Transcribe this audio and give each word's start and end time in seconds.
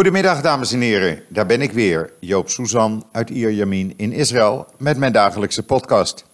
Goedemiddag, 0.00 0.42
dames 0.42 0.72
en 0.72 0.80
heren. 0.80 1.22
Daar 1.28 1.46
ben 1.46 1.60
ik 1.60 1.72
weer, 1.72 2.12
Joop 2.20 2.50
Suzan 2.50 3.06
uit 3.12 3.30
Ierjamin 3.30 3.94
in 3.96 4.12
Israël, 4.12 4.66
met 4.78 4.96
mijn 4.96 5.12
dagelijkse 5.12 5.62
podcast. 5.62 6.24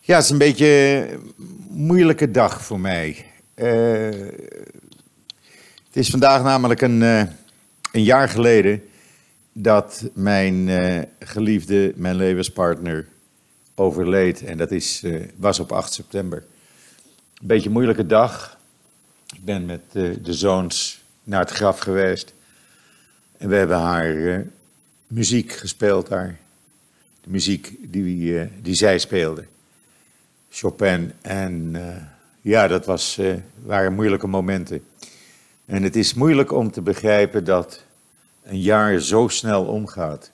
Ja, 0.00 0.14
het 0.14 0.24
is 0.24 0.30
een 0.30 0.38
beetje 0.38 0.66
een 0.66 1.34
moeilijke 1.68 2.30
dag 2.30 2.62
voor 2.62 2.80
mij. 2.80 3.26
Uh, 3.54 3.66
het 5.86 5.92
is 5.92 6.10
vandaag 6.10 6.42
namelijk 6.42 6.80
een, 6.80 7.00
uh, 7.00 7.22
een 7.92 8.02
jaar 8.02 8.28
geleden 8.28 8.82
dat 9.52 10.04
mijn 10.12 10.68
uh, 10.68 11.02
geliefde, 11.18 11.92
mijn 11.96 12.16
levenspartner, 12.16 13.08
overleed. 13.74 14.42
En 14.44 14.56
dat 14.56 14.70
is, 14.70 15.04
was 15.36 15.58
op 15.58 15.72
8 15.72 15.92
september. 15.92 16.44
Een 17.40 17.46
beetje 17.46 17.66
een 17.66 17.74
moeilijke 17.74 18.06
dag. 18.06 18.58
Ik 19.34 19.44
ben 19.44 19.64
met 19.66 19.82
de 19.92 20.32
zoons 20.32 21.02
naar 21.24 21.40
het 21.40 21.50
graf 21.50 21.78
geweest. 21.78 22.33
En 23.44 23.50
we 23.50 23.56
hebben 23.56 23.78
haar 23.78 24.14
uh, 24.14 24.38
muziek 25.06 25.52
gespeeld 25.52 26.08
daar. 26.08 26.38
De 27.20 27.30
muziek 27.30 27.76
die, 27.80 28.32
uh, 28.32 28.44
die 28.62 28.74
zij 28.74 28.98
speelde. 28.98 29.44
Chopin. 30.50 31.12
En 31.20 31.74
uh, 31.74 31.96
ja, 32.40 32.66
dat 32.68 32.86
was, 32.86 33.20
waren 33.62 33.94
moeilijke 33.94 34.26
momenten. 34.26 34.84
En 35.64 35.82
het 35.82 35.96
is 35.96 36.14
moeilijk 36.14 36.52
om 36.52 36.70
te 36.70 36.80
begrijpen 36.80 37.44
dat 37.44 37.84
een 38.42 38.60
jaar 38.60 38.98
zo 38.98 39.28
snel 39.28 39.64
omgaat. 39.64 40.30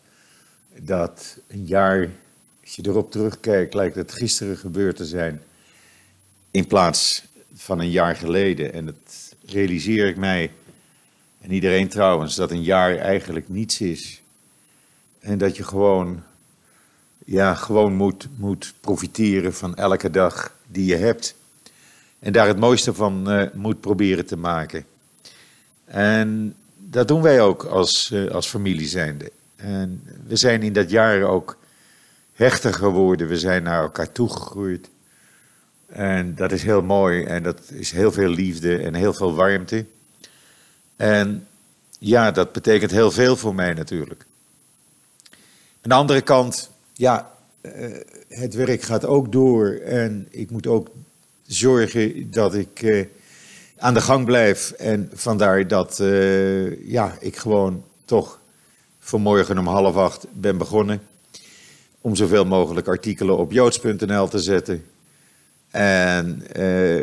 Dat 0.77 1.38
een 1.48 1.66
jaar, 1.66 2.09
als 2.62 2.77
je 2.77 2.82
erop 2.87 3.10
terugkijkt, 3.10 3.74
lijkt 3.74 3.96
het 3.96 4.12
gisteren 4.12 4.56
gebeurd 4.56 4.96
te 4.96 5.04
zijn. 5.04 5.42
In 6.51 6.66
plaats 6.66 7.24
van 7.54 7.80
een 7.80 7.90
jaar 7.90 8.16
geleden. 8.16 8.73
En 8.73 8.84
dat 8.84 9.34
realiseer 9.46 10.09
ik 10.09 10.16
mij 10.16 10.51
en 11.40 11.52
iedereen 11.52 11.88
trouwens, 11.88 12.34
dat 12.34 12.50
een 12.50 12.62
jaar 12.62 12.96
eigenlijk 12.96 13.48
niets 13.48 13.80
is. 13.80 14.22
En 15.20 15.38
dat 15.38 15.56
je 15.56 15.65
gewoon, 15.65 16.23
ja, 17.24 17.54
gewoon 17.54 17.95
moet, 17.95 18.28
moet 18.37 18.74
profiteren 18.80 19.54
van 19.54 19.76
elke 19.76 20.10
dag 20.10 20.54
die 20.66 20.84
je 20.84 20.96
hebt. 20.96 21.34
En 22.18 22.32
daar 22.32 22.46
het 22.46 22.59
mooiste 22.59 22.95
van 22.95 23.32
uh, 23.32 23.46
moet 23.52 23.80
proberen 23.80 24.26
te 24.26 24.37
maken. 24.37 24.84
En 25.84 26.54
dat 26.76 27.09
doen 27.09 27.23
wij 27.23 27.40
ook 27.40 27.65
als, 27.65 28.10
uh, 28.12 28.30
als 28.30 28.48
familie 28.48 28.88
zijnde. 28.88 29.32
En 29.56 30.02
we 30.26 30.37
zijn 30.37 30.62
in 30.62 30.72
dat 30.72 30.90
jaar 30.90 31.22
ook 31.22 31.56
hechter 32.32 32.74
geworden. 32.74 33.28
We 33.28 33.38
zijn 33.38 33.62
naar 33.62 33.82
elkaar 33.82 34.12
toegegroeid. 34.12 34.88
En 35.87 36.34
dat 36.34 36.52
is 36.52 36.62
heel 36.62 36.82
mooi. 36.82 37.24
En 37.24 37.43
dat 37.43 37.60
is 37.70 37.90
heel 37.90 38.12
veel 38.12 38.28
liefde 38.28 38.76
en 38.76 38.95
heel 38.95 39.12
veel 39.12 39.34
warmte. 39.34 39.84
En 41.01 41.46
ja, 41.98 42.30
dat 42.30 42.52
betekent 42.52 42.90
heel 42.90 43.10
veel 43.10 43.37
voor 43.37 43.54
mij 43.54 43.73
natuurlijk. 43.74 44.26
Aan 45.80 45.90
de 45.90 45.95
andere 45.95 46.20
kant, 46.20 46.70
ja, 46.93 47.32
eh, 47.60 47.90
het 48.29 48.54
werk 48.54 48.82
gaat 48.82 49.04
ook 49.04 49.32
door 49.32 49.68
en 49.68 50.26
ik 50.30 50.51
moet 50.51 50.66
ook 50.66 50.88
zorgen 51.46 52.30
dat 52.30 52.54
ik 52.54 52.82
eh, 52.82 53.06
aan 53.78 53.95
de 53.95 54.01
gang 54.01 54.24
blijf. 54.24 54.71
En 54.71 55.10
vandaar 55.12 55.68
dat 55.68 55.98
uh, 56.01 56.88
ja, 56.88 57.16
ik 57.21 57.37
gewoon 57.37 57.84
toch 58.04 58.40
vanmorgen 58.98 59.59
om 59.59 59.66
half 59.66 59.96
acht 59.96 60.26
ben 60.32 60.59
begonnen 60.59 61.02
om 62.01 62.16
zoveel 62.16 62.45
mogelijk 62.45 62.88
artikelen 62.88 63.37
op 63.37 63.52
joods.nl 63.52 64.28
te 64.28 64.38
zetten. 64.38 64.84
En 65.71 66.43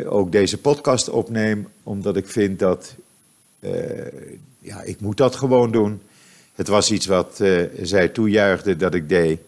ook 0.06 0.32
deze 0.32 0.58
podcast 0.58 1.08
opneem, 1.08 1.68
omdat 1.82 2.16
ik 2.16 2.28
vind 2.28 2.58
dat 2.58 2.94
ja, 4.58 4.82
ik 4.82 5.00
moet 5.00 5.16
dat 5.16 5.36
gewoon 5.36 5.70
doen. 5.70 6.00
Het 6.54 6.68
was 6.68 6.90
iets 6.90 7.06
wat 7.06 7.38
uh, 7.40 7.62
zij 7.82 8.08
toejuichte 8.08 8.76
dat 8.76 8.94
ik 8.94 9.08
deed. 9.08 9.40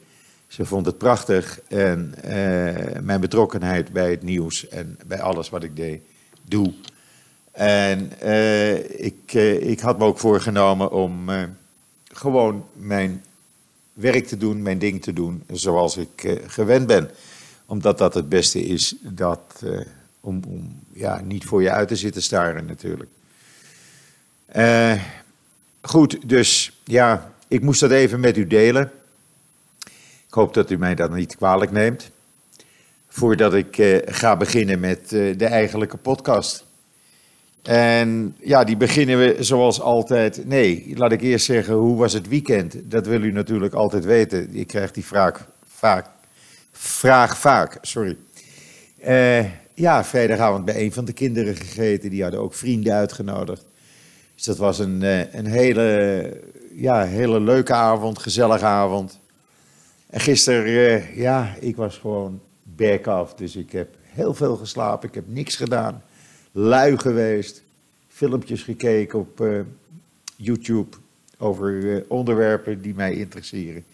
Ze 0.47 0.65
vond 0.65 0.87
het 0.87 0.99
prachtig 0.99 1.61
en 1.69 2.15
uh, 2.17 3.01
mijn 3.01 3.21
betrokkenheid 3.21 3.93
bij 3.93 4.11
het 4.11 4.23
nieuws 4.23 4.69
en 4.69 4.99
bij 5.07 5.21
alles 5.21 5.49
wat 5.49 5.63
ik 5.63 5.77
deed, 5.77 6.01
doe. 6.43 6.73
En 7.53 8.13
ik, 9.05 9.33
ik 9.61 9.81
had 9.81 9.99
me 9.99 10.05
ook 10.05 10.19
voorgenomen 10.19 10.91
om 10.91 11.31
gewoon 12.13 12.65
mijn 12.73 13.25
werk 13.93 14.27
te 14.27 14.37
doen, 14.37 14.63
mijn 14.63 14.79
ding 14.79 15.03
te 15.03 15.13
doen 15.13 15.43
zoals 15.53 15.97
ik 15.97 16.39
gewend 16.47 16.87
ben. 16.87 17.11
Omdat 17.67 17.99
dat 17.99 18.15
het 18.15 18.29
beste 18.29 18.63
is 18.63 18.95
dat, 19.03 19.63
om, 20.21 20.41
om 20.49 20.81
ja, 20.93 21.21
niet 21.21 21.45
voor 21.45 21.63
je 21.63 21.71
uit 21.71 21.89
te 21.89 21.97
zitten 21.97 22.23
staren 22.23 22.67
natuurlijk. 22.67 23.11
Uh, 24.57 24.93
goed, 25.81 26.29
dus 26.29 26.81
ja, 26.85 27.33
ik 27.49 27.63
moest 27.63 27.81
dat 27.81 27.91
even 27.91 28.21
met 28.21 28.37
u 28.37 28.47
delen. 28.47 28.91
Ik 30.27 30.37
hoop 30.37 30.55
dat 30.55 30.71
u 30.71 30.79
mij 30.79 30.95
dat 30.95 31.15
niet 31.15 31.37
kwalijk 31.37 31.71
neemt. 31.71 32.11
Voordat 33.09 33.55
ik 33.55 33.79
uh, 33.79 33.99
ga 34.05 34.37
beginnen 34.37 34.81
met 34.81 35.13
uh, 35.13 35.39
de 35.39 35.47
eigenlijke 35.47 35.97
podcast. 35.97 36.65
En 37.63 38.37
ja, 38.41 38.65
die 38.65 38.77
beginnen 38.77 39.19
we 39.19 39.37
zoals 39.41 39.81
altijd. 39.81 40.47
Nee, 40.47 40.93
laat 40.97 41.13
ik 41.13 41.21
eerst 41.21 41.45
zeggen, 41.45 41.75
hoe 41.75 41.97
was 41.97 42.13
het 42.13 42.29
weekend? 42.29 42.75
Dat 42.83 43.07
wil 43.07 43.23
u 43.23 43.33
natuurlijk 43.33 43.75
altijd 43.75 44.05
weten. 44.05 44.55
Ik 44.55 44.67
krijg 44.67 44.93
die 44.93 45.05
vraag 45.05 45.47
vaak. 45.67 46.07
Vraag 46.73 47.39
vaak, 47.39 47.79
sorry. 47.83 48.17
ja, 49.75 50.05
vrijdagavond 50.05 50.65
bij 50.65 50.83
een 50.83 50.93
van 50.93 51.05
de 51.05 51.13
kinderen 51.13 51.57
gegeten. 51.57 52.11
Die 52.11 52.23
hadden 52.23 52.41
ook 52.41 52.55
vrienden 52.55 52.93
uitgenodigd. 52.93 53.65
Dus 54.41 54.49
dat 54.49 54.59
was 54.59 54.79
een, 54.79 55.03
eh, 55.03 55.35
een 55.35 55.47
hele, 55.47 56.41
ja, 56.75 57.05
hele 57.05 57.41
leuke 57.41 57.73
avond, 57.73 58.19
gezellige 58.19 58.65
avond. 58.65 59.21
En 60.07 60.21
gisteren, 60.21 60.65
eh, 60.65 61.17
ja, 61.17 61.57
ik 61.59 61.77
was 61.77 61.99
gewoon 61.99 62.41
back 62.63 63.07
af. 63.07 63.35
Dus 63.35 63.57
ik 63.57 63.73
heb 63.73 63.95
heel 64.03 64.35
veel 64.35 64.57
geslapen, 64.57 65.09
ik 65.09 65.15
heb 65.15 65.25
niks 65.27 65.57
gedaan. 65.57 66.03
Lui 66.53 66.99
geweest, 66.99 67.63
filmpjes 68.09 68.63
gekeken 68.63 69.19
op 69.19 69.41
uh, 69.41 69.61
YouTube 70.37 70.97
over 71.39 72.05
onderwerpen 72.09 72.83
die 72.83 72.95
mij 72.95 73.15
interesseren. 73.15 73.85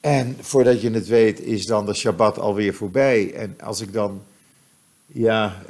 En 0.00 0.36
voordat 0.40 0.80
je 0.80 0.90
het 0.90 1.06
weet 1.06 1.40
is 1.40 1.66
dan 1.66 1.86
de 1.86 1.94
Shabbat 1.94 2.38
alweer 2.38 2.74
voorbij. 2.74 3.34
En 3.34 3.56
als 3.60 3.80
ik 3.80 3.92
dan 3.92 4.22
ja, 5.06 5.62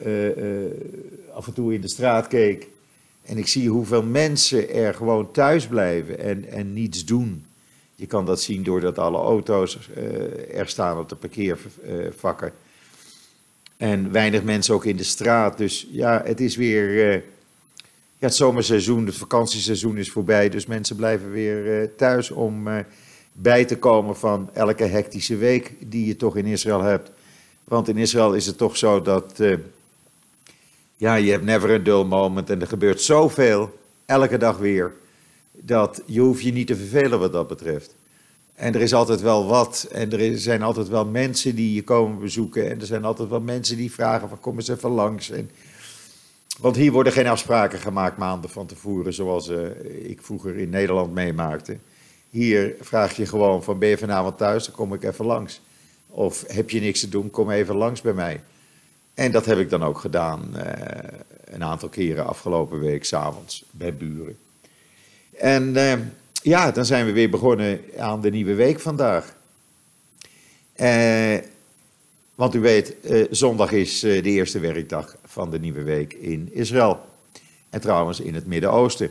af 1.32 1.46
en 1.46 1.52
toe 1.52 1.74
in 1.74 1.80
de 1.80 1.90
straat 1.90 2.28
keek 2.28 2.68
en 3.22 3.38
ik 3.38 3.46
zie 3.46 3.68
hoeveel 3.68 4.02
mensen 4.02 4.70
er 4.70 4.94
gewoon 4.94 5.30
thuis 5.30 5.66
blijven 5.66 6.18
en, 6.18 6.48
en 6.48 6.72
niets 6.72 7.04
doen. 7.04 7.44
Je 7.94 8.06
kan 8.06 8.26
dat 8.26 8.40
zien 8.40 8.62
doordat 8.62 8.98
alle 8.98 9.18
auto's 9.18 9.78
uh, 9.96 10.58
er 10.58 10.68
staan 10.68 10.98
op 10.98 11.08
de 11.08 11.16
parkeervakken. 11.16 12.52
En 13.76 14.12
weinig 14.12 14.42
mensen 14.42 14.74
ook 14.74 14.84
in 14.84 14.96
de 14.96 15.02
straat. 15.02 15.58
Dus 15.58 15.88
ja, 15.90 16.22
het 16.24 16.40
is 16.40 16.56
weer. 16.56 17.12
Ja, 17.12 17.20
het 18.18 18.34
zomerseizoen, 18.34 19.06
het 19.06 19.16
vakantieseizoen 19.16 19.96
is 19.96 20.10
voorbij. 20.10 20.48
Dus 20.48 20.66
mensen 20.66 20.96
blijven 20.96 21.30
weer 21.30 21.82
uh, 21.82 21.88
thuis 21.96 22.30
om 22.30 22.68
bij 23.32 23.64
te 23.64 23.78
komen 23.78 24.16
van 24.16 24.50
elke 24.52 24.84
hectische 24.84 25.36
week 25.36 25.74
die 25.78 26.06
je 26.06 26.16
toch 26.16 26.36
in 26.36 26.46
Israël 26.46 26.82
hebt. 26.82 27.10
Want 27.64 27.88
in 27.88 27.96
Israël 27.96 28.34
is 28.34 28.46
het 28.46 28.58
toch 28.58 28.76
zo 28.76 29.02
dat 29.02 29.40
ja, 31.00 31.14
je 31.14 31.30
hebt 31.30 31.44
never 31.44 31.70
a 31.70 31.78
dull 31.78 32.04
moment 32.04 32.50
en 32.50 32.60
er 32.60 32.66
gebeurt 32.66 33.00
zoveel, 33.00 33.78
elke 34.06 34.38
dag 34.38 34.58
weer, 34.58 34.92
dat 35.52 36.02
je 36.06 36.20
hoeft 36.20 36.42
je 36.42 36.52
niet 36.52 36.66
te 36.66 36.76
vervelen 36.76 37.18
wat 37.18 37.32
dat 37.32 37.48
betreft. 37.48 37.94
En 38.54 38.74
er 38.74 38.80
is 38.80 38.94
altijd 38.94 39.20
wel 39.20 39.46
wat 39.46 39.88
en 39.92 40.12
er 40.12 40.38
zijn 40.38 40.62
altijd 40.62 40.88
wel 40.88 41.04
mensen 41.04 41.54
die 41.54 41.74
je 41.74 41.84
komen 41.84 42.18
bezoeken 42.18 42.70
en 42.70 42.80
er 42.80 42.86
zijn 42.86 43.04
altijd 43.04 43.28
wel 43.28 43.40
mensen 43.40 43.76
die 43.76 43.92
vragen 43.92 44.28
van 44.28 44.40
kom 44.40 44.56
eens 44.56 44.68
even 44.68 44.90
langs. 44.90 45.32
Want 46.58 46.76
hier 46.76 46.92
worden 46.92 47.12
geen 47.12 47.26
afspraken 47.26 47.78
gemaakt 47.78 48.16
maanden 48.16 48.50
van 48.50 48.66
tevoren 48.66 49.14
zoals 49.14 49.48
uh, 49.48 49.66
ik 50.10 50.22
vroeger 50.22 50.56
in 50.56 50.70
Nederland 50.70 51.14
meemaakte. 51.14 51.76
Hier 52.30 52.74
vraag 52.80 53.16
je 53.16 53.26
gewoon 53.26 53.62
van 53.62 53.78
ben 53.78 53.88
je 53.88 53.98
vanavond 53.98 54.38
thuis, 54.38 54.64
dan 54.64 54.74
kom 54.74 54.94
ik 54.94 55.02
even 55.02 55.26
langs. 55.26 55.60
Of 56.06 56.44
heb 56.46 56.70
je 56.70 56.80
niks 56.80 57.00
te 57.00 57.08
doen, 57.08 57.30
kom 57.30 57.50
even 57.50 57.76
langs 57.76 58.00
bij 58.00 58.12
mij. 58.12 58.40
En 59.14 59.32
dat 59.32 59.46
heb 59.46 59.58
ik 59.58 59.70
dan 59.70 59.82
ook 59.82 59.98
gedaan 59.98 60.56
eh, 60.56 61.18
een 61.44 61.64
aantal 61.64 61.88
keren 61.88 62.26
afgelopen 62.26 62.80
week, 62.80 63.04
s'avonds, 63.04 63.64
bij 63.70 63.94
buren. 63.94 64.38
En 65.38 65.76
eh, 65.76 65.98
ja, 66.42 66.70
dan 66.70 66.84
zijn 66.84 67.06
we 67.06 67.12
weer 67.12 67.30
begonnen 67.30 67.80
aan 67.98 68.20
de 68.20 68.30
nieuwe 68.30 68.54
week 68.54 68.80
vandaag. 68.80 69.34
Eh, 70.72 71.36
want 72.34 72.54
u 72.54 72.60
weet, 72.60 72.94
zondag 73.30 73.72
is 73.72 74.00
de 74.00 74.22
eerste 74.22 74.58
werkdag 74.58 75.16
van 75.24 75.50
de 75.50 75.58
nieuwe 75.58 75.82
week 75.82 76.12
in 76.12 76.48
Israël. 76.52 77.00
En 77.70 77.80
trouwens 77.80 78.20
in 78.20 78.34
het 78.34 78.46
Midden-Oosten. 78.46 79.10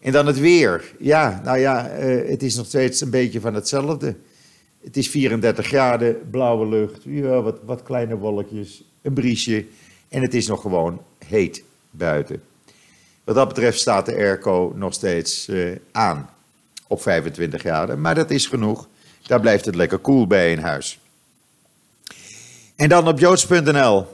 En 0.00 0.12
dan 0.12 0.26
het 0.26 0.38
weer. 0.38 0.94
Ja, 0.98 1.40
nou 1.44 1.58
ja, 1.58 1.88
het 2.26 2.42
is 2.42 2.56
nog 2.56 2.66
steeds 2.66 3.00
een 3.00 3.10
beetje 3.10 3.40
van 3.40 3.54
hetzelfde. 3.54 4.14
Het 4.84 4.96
is 4.96 5.08
34 5.08 5.66
graden, 5.66 6.30
blauwe 6.30 6.66
lucht, 6.66 7.04
wat, 7.42 7.58
wat 7.64 7.82
kleine 7.82 8.16
wolkjes, 8.16 8.84
een 9.02 9.12
briesje 9.12 9.64
en 10.08 10.22
het 10.22 10.34
is 10.34 10.46
nog 10.46 10.60
gewoon 10.60 11.02
heet 11.26 11.62
buiten. 11.90 12.42
Wat 13.24 13.34
dat 13.34 13.48
betreft 13.48 13.80
staat 13.80 14.06
de 14.06 14.14
airco 14.14 14.72
nog 14.76 14.94
steeds 14.94 15.48
uh, 15.48 15.76
aan 15.92 16.30
op 16.86 17.02
25 17.02 17.60
graden. 17.60 18.00
Maar 18.00 18.14
dat 18.14 18.30
is 18.30 18.46
genoeg. 18.46 18.88
Daar 19.26 19.40
blijft 19.40 19.64
het 19.64 19.74
lekker 19.74 19.98
koel 19.98 20.26
bij 20.26 20.50
in 20.52 20.58
huis. 20.58 21.00
En 22.76 22.88
dan 22.88 23.08
op 23.08 23.18
joods.nl. 23.18 24.06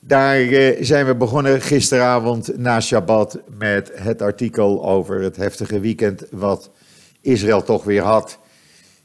Daar 0.00 0.40
uh, 0.40 0.76
zijn 0.80 1.06
we 1.06 1.14
begonnen 1.14 1.60
gisteravond 1.60 2.56
na 2.56 2.80
Shabbat 2.80 3.38
met 3.58 3.90
het 3.94 4.22
artikel 4.22 4.84
over 4.84 5.20
het 5.22 5.36
heftige 5.36 5.80
weekend 5.80 6.24
wat 6.30 6.70
Israël 7.20 7.62
toch 7.62 7.84
weer 7.84 8.02
had. 8.02 8.38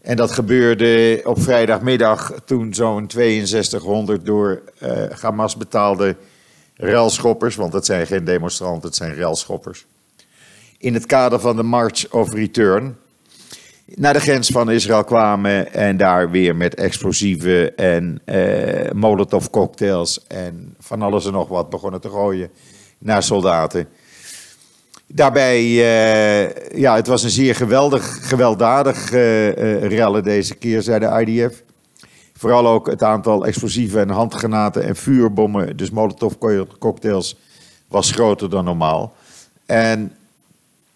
En 0.06 0.16
dat 0.16 0.32
gebeurde 0.32 1.22
op 1.24 1.42
vrijdagmiddag 1.42 2.34
toen 2.46 2.74
zo'n 2.74 3.06
6200 3.08 4.26
door 4.26 4.62
uh, 4.84 4.90
Hamas 5.22 5.58
betaalde 5.58 6.16
relschoppers, 6.76 7.56
want 7.56 7.74
het 7.74 7.86
zijn 7.86 8.08
geen 8.08 8.24
demonstranten, 8.24 8.88
het 8.88 8.96
zijn 8.96 9.14
relschoppers. 9.14 9.86
In 10.78 10.94
het 10.94 11.06
kader 11.06 11.40
van 11.40 11.56
de 11.56 11.64
March 11.64 12.12
of 12.12 12.34
Return 12.34 12.96
naar 13.86 14.14
de 14.14 14.20
grens 14.20 14.48
van 14.48 14.72
Israël 14.72 15.04
kwamen 15.04 15.74
en 15.74 15.98
daar 15.98 16.32
weer 16.32 16.56
met 16.56 16.76
explosieven 16.76 17.78
en 17.78 18.22
uh, 18.26 18.92
molotov 18.92 19.48
cocktails 19.50 20.28
en 20.28 20.76
van 20.80 21.02
alles 21.02 21.26
en 21.26 21.32
nog 21.32 21.48
wat 21.48 21.70
begonnen 21.70 22.02
te 22.02 22.10
gooien 22.10 22.50
naar 22.98 23.24
soldaten. 23.24 23.88
Daarbij, 25.08 25.62
uh, 25.64 26.78
ja, 26.80 26.96
het 26.96 27.08
was 27.08 27.24
een 27.24 27.30
zeer 27.30 27.56
geweldig, 27.56 28.28
gewelddadig 28.28 29.12
uh, 29.12 29.84
rellen 29.84 30.24
deze 30.24 30.56
keer, 30.56 30.82
zei 30.82 31.00
de 31.00 31.26
IDF. 31.26 31.64
Vooral 32.38 32.68
ook 32.68 32.88
het 32.88 33.04
aantal 33.04 33.46
explosieven 33.46 34.02
en 34.02 34.10
handgranaten 34.10 34.84
en 34.84 34.96
vuurbommen, 34.96 35.78
dus 35.78 35.90
molotov 35.90 36.34
cocktails, 36.80 37.38
was 37.88 38.12
groter 38.12 38.50
dan 38.50 38.66
normaal. 38.66 39.16
En 39.66 40.16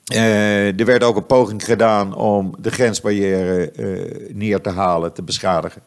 er 0.06 0.86
werd 0.86 1.04
ook 1.04 1.16
een 1.16 1.26
poging 1.26 1.66
gedaan 1.66 2.16
om 2.16 2.56
de 2.60 2.72
grensbarrière 2.72 3.72
neer 4.34 4.62
te 4.62 4.70
halen, 4.70 5.14
te 5.14 5.22
beschadigen. 5.22 5.82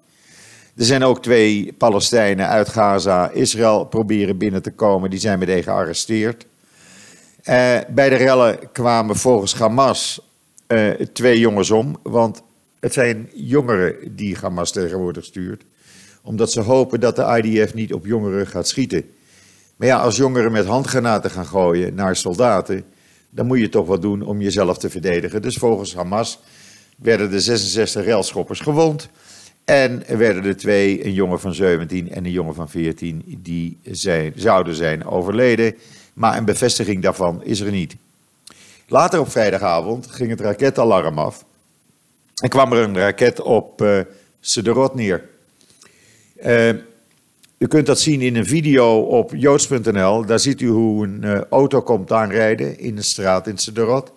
Er 0.76 0.84
zijn 0.84 1.04
ook 1.04 1.22
twee 1.22 1.74
Palestijnen 1.78 2.48
uit 2.48 2.69
Gaza, 2.69 3.30
Israël, 3.30 3.84
proberen 3.84 4.38
binnen 4.38 4.62
te 4.62 4.70
komen. 4.70 5.10
Die 5.10 5.19
zijn 5.19 5.38
meteen 5.38 5.62
gearresteerd. 5.62 6.46
Uh, 7.44 7.79
bij 7.89 8.09
de 8.09 8.15
rellen 8.15 8.59
kwamen 8.73 9.17
volgens 9.17 9.55
Hamas 9.55 10.31
twee 11.12 11.39
jongens 11.39 11.71
om. 11.71 11.99
Want 12.03 12.43
het 12.81 12.93
zijn 12.93 13.31
jongeren 13.35 14.17
die 14.17 14.37
Hamas 14.41 14.73
tegenwoordig 14.73 15.25
stuurt. 15.25 15.62
Omdat 16.23 16.53
ze 16.53 16.61
hopen 16.61 17.00
dat 17.00 17.17
de 17.17 17.41
IDF 17.43 17.75
niet 17.75 17.93
op 17.93 18.06
jongeren 18.06 18.47
gaat 18.47 18.69
schieten. 18.69 19.05
Maar 19.77 19.89
ja, 19.89 19.99
als 19.99 20.17
jongeren 20.17 20.53
met 20.53 20.67
handgranaten 20.67 21.31
gaan 21.31 21.47
gooien 21.47 21.94
naar 21.94 22.17
soldaten 22.17 22.85
dan 23.35 23.47
moet 23.47 23.59
je 23.59 23.69
toch 23.69 23.87
wat 23.87 24.03
doen 24.03 24.23
om 24.23 24.41
jezelf 24.41 24.79
te 24.79 24.91
verdedigen. 24.91 25.43
Dus 25.43 25.56
volgens 25.56 25.94
Hamas 25.94 26.39
werden 26.97 27.31
de 27.31 27.41
66 27.41 28.05
relschoppers 28.05 28.61
gewond. 28.61 29.09
En 29.65 30.06
er 30.06 30.19
werden 30.19 30.44
er 30.44 30.56
twee, 30.56 31.05
een 31.05 31.12
jongen 31.12 31.41
van 31.41 31.55
17 31.55 32.11
en 32.11 32.25
een 32.25 32.31
jongen 32.31 32.55
van 32.55 32.71
14, 32.71 33.39
die 33.43 33.79
zouden 34.35 34.75
zijn 34.75 35.05
overleden. 35.05 35.75
Maar 36.12 36.37
een 36.37 36.44
bevestiging 36.44 37.03
daarvan 37.03 37.44
is 37.44 37.61
er 37.61 37.70
niet. 37.70 37.97
Later 38.87 39.20
op 39.20 39.31
vrijdagavond 39.31 40.06
ging 40.06 40.31
het 40.31 40.41
raketalarm 40.41 41.19
af. 41.19 41.44
En 42.43 42.49
kwam 42.49 42.73
er 42.73 42.79
een 42.79 42.99
raket 42.99 43.41
op 43.41 43.82
uh, 43.82 44.00
Sederot 44.41 44.94
neer. 44.94 45.29
Uh, 46.44 46.69
u 47.59 47.67
kunt 47.67 47.87
dat 47.87 48.00
zien 48.00 48.20
in 48.20 48.37
een 48.37 48.47
video 48.47 49.00
op 49.00 49.32
joods.nl. 49.35 50.26
Daar 50.26 50.38
ziet 50.38 50.61
u 50.61 50.69
hoe 50.69 51.05
een 51.05 51.20
uh, 51.25 51.41
auto 51.50 51.82
komt 51.82 52.12
aanrijden 52.12 52.79
in 52.79 52.97
de 52.97 53.03
straat 53.03 53.47
in 53.47 53.58
Sederot. 53.58 54.12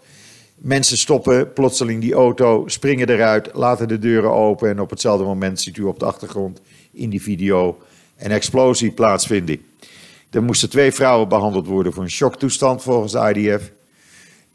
Mensen 0.56 0.98
stoppen 0.98 1.54
plotseling 1.54 2.02
die 2.02 2.14
auto, 2.14 2.68
springen 2.68 3.10
eruit, 3.10 3.50
laten 3.54 3.88
de 3.88 4.00
deuren 4.00 4.32
open. 4.32 4.70
En 4.70 4.80
op 4.80 4.90
hetzelfde 4.90 5.26
moment 5.26 5.62
ziet 5.62 5.78
u 5.78 5.84
op 5.84 6.00
de 6.00 6.06
achtergrond 6.06 6.62
in 6.92 7.10
die 7.10 7.22
video 7.22 7.78
een 8.18 8.32
explosie 8.32 8.92
plaatsvinden. 8.92 9.62
Er 10.30 10.44
moesten 10.44 10.70
twee 10.70 10.92
vrouwen 10.92 11.28
behandeld 11.28 11.68
worden 11.68 11.94
voor 11.94 12.04
een 12.04 12.10
shocktoestand 12.10 12.82
volgens 12.82 13.12
de 13.12 13.34
IDF. 13.34 13.72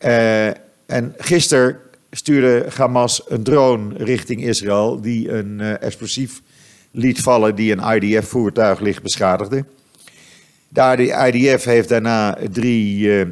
Uh, 0.01 0.47
en 0.87 1.15
gisteren 1.19 1.79
stuurde 2.11 2.67
Hamas 2.77 3.23
een 3.29 3.43
drone 3.43 3.95
richting 3.97 4.45
Israël 4.45 5.01
die 5.01 5.33
een 5.33 5.59
uh, 5.61 5.83
explosief 5.83 6.41
liet 6.91 7.21
vallen 7.21 7.55
die 7.55 7.73
een 7.73 8.03
IDF-voertuig 8.03 8.81
licht 8.81 9.03
beschadigde. 9.03 9.65
De 10.69 11.31
IDF 11.33 11.65
heeft 11.65 11.89
daarna 11.89 12.39
drie 12.51 12.99
uh, 12.99 13.27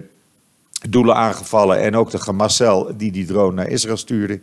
doelen 0.89 1.15
aangevallen 1.15 1.81
en 1.81 1.97
ook 1.97 2.11
de 2.11 2.19
Hamas-cel 2.25 2.97
die 2.97 3.13
die 3.13 3.27
drone 3.27 3.55
naar 3.55 3.69
Israël 3.69 3.97
stuurde. 3.97 4.41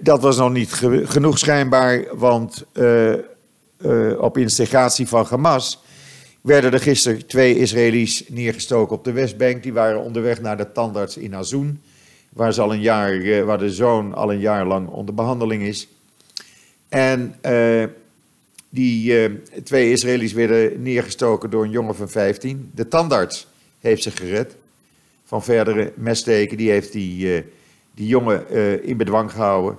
Dat 0.00 0.22
was 0.22 0.36
nog 0.36 0.52
niet 0.52 0.72
ge 0.72 1.02
genoeg 1.06 1.38
schijnbaar, 1.38 2.04
want 2.12 2.64
op 4.18 4.38
instigatie 4.38 5.06
van 5.06 5.26
Hamas 5.28 5.82
werden 6.40 6.72
er 6.72 6.80
gisteren 6.80 7.26
twee 7.26 7.58
Israëli's 7.58 8.24
neergestoken 8.28 8.96
op 8.96 9.04
de 9.04 9.12
Westbank. 9.12 9.62
Die 9.62 9.72
waren 9.72 10.02
onderweg 10.02 10.40
naar 10.40 10.56
de 10.56 10.72
tandarts 10.72 11.16
in 11.16 11.34
Azoen, 11.34 11.80
waar, 12.28 12.52
ze 12.52 12.60
al 12.60 12.72
een 12.72 12.80
jaar, 12.80 13.44
waar 13.44 13.58
de 13.58 13.70
zoon 13.70 14.14
al 14.14 14.32
een 14.32 14.38
jaar 14.38 14.66
lang 14.66 14.88
onder 14.88 15.14
behandeling 15.14 15.62
is. 15.62 15.88
En 16.88 17.34
uh, 17.46 17.84
die 18.68 19.28
twee 19.62 19.90
Israëli's 19.90 20.32
werden 20.32 20.82
neergestoken 20.82 21.50
door 21.50 21.64
een 21.64 21.70
jongen 21.70 21.94
van 21.94 22.08
15. 22.08 22.70
De 22.74 22.88
tandarts 22.88 23.46
heeft 23.80 24.02
zich 24.02 24.16
gered 24.16 24.56
van 25.24 25.42
verdere 25.42 25.92
messteken. 25.96 26.56
Die 26.56 26.70
heeft 26.70 26.92
die, 26.92 27.44
die 27.94 28.06
jongen 28.06 28.50
in 28.82 28.96
bedwang 28.96 29.30
gehouden. 29.30 29.78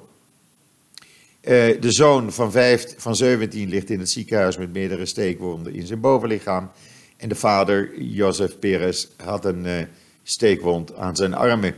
De 1.41 1.91
zoon 1.91 2.31
van, 2.31 2.51
van 2.97 3.15
17 3.15 3.69
ligt 3.69 3.89
in 3.89 3.99
het 3.99 4.09
ziekenhuis 4.09 4.57
met 4.57 4.73
meerdere 4.73 5.05
steekwonden 5.05 5.73
in 5.73 5.87
zijn 5.87 5.99
bovenlichaam. 5.99 6.71
En 7.17 7.29
de 7.29 7.35
vader, 7.35 8.01
Jozef 8.01 8.59
Perez, 8.59 9.07
had 9.23 9.45
een 9.45 9.87
steekwond 10.23 10.95
aan 10.95 11.15
zijn 11.15 11.33
armen. 11.33 11.75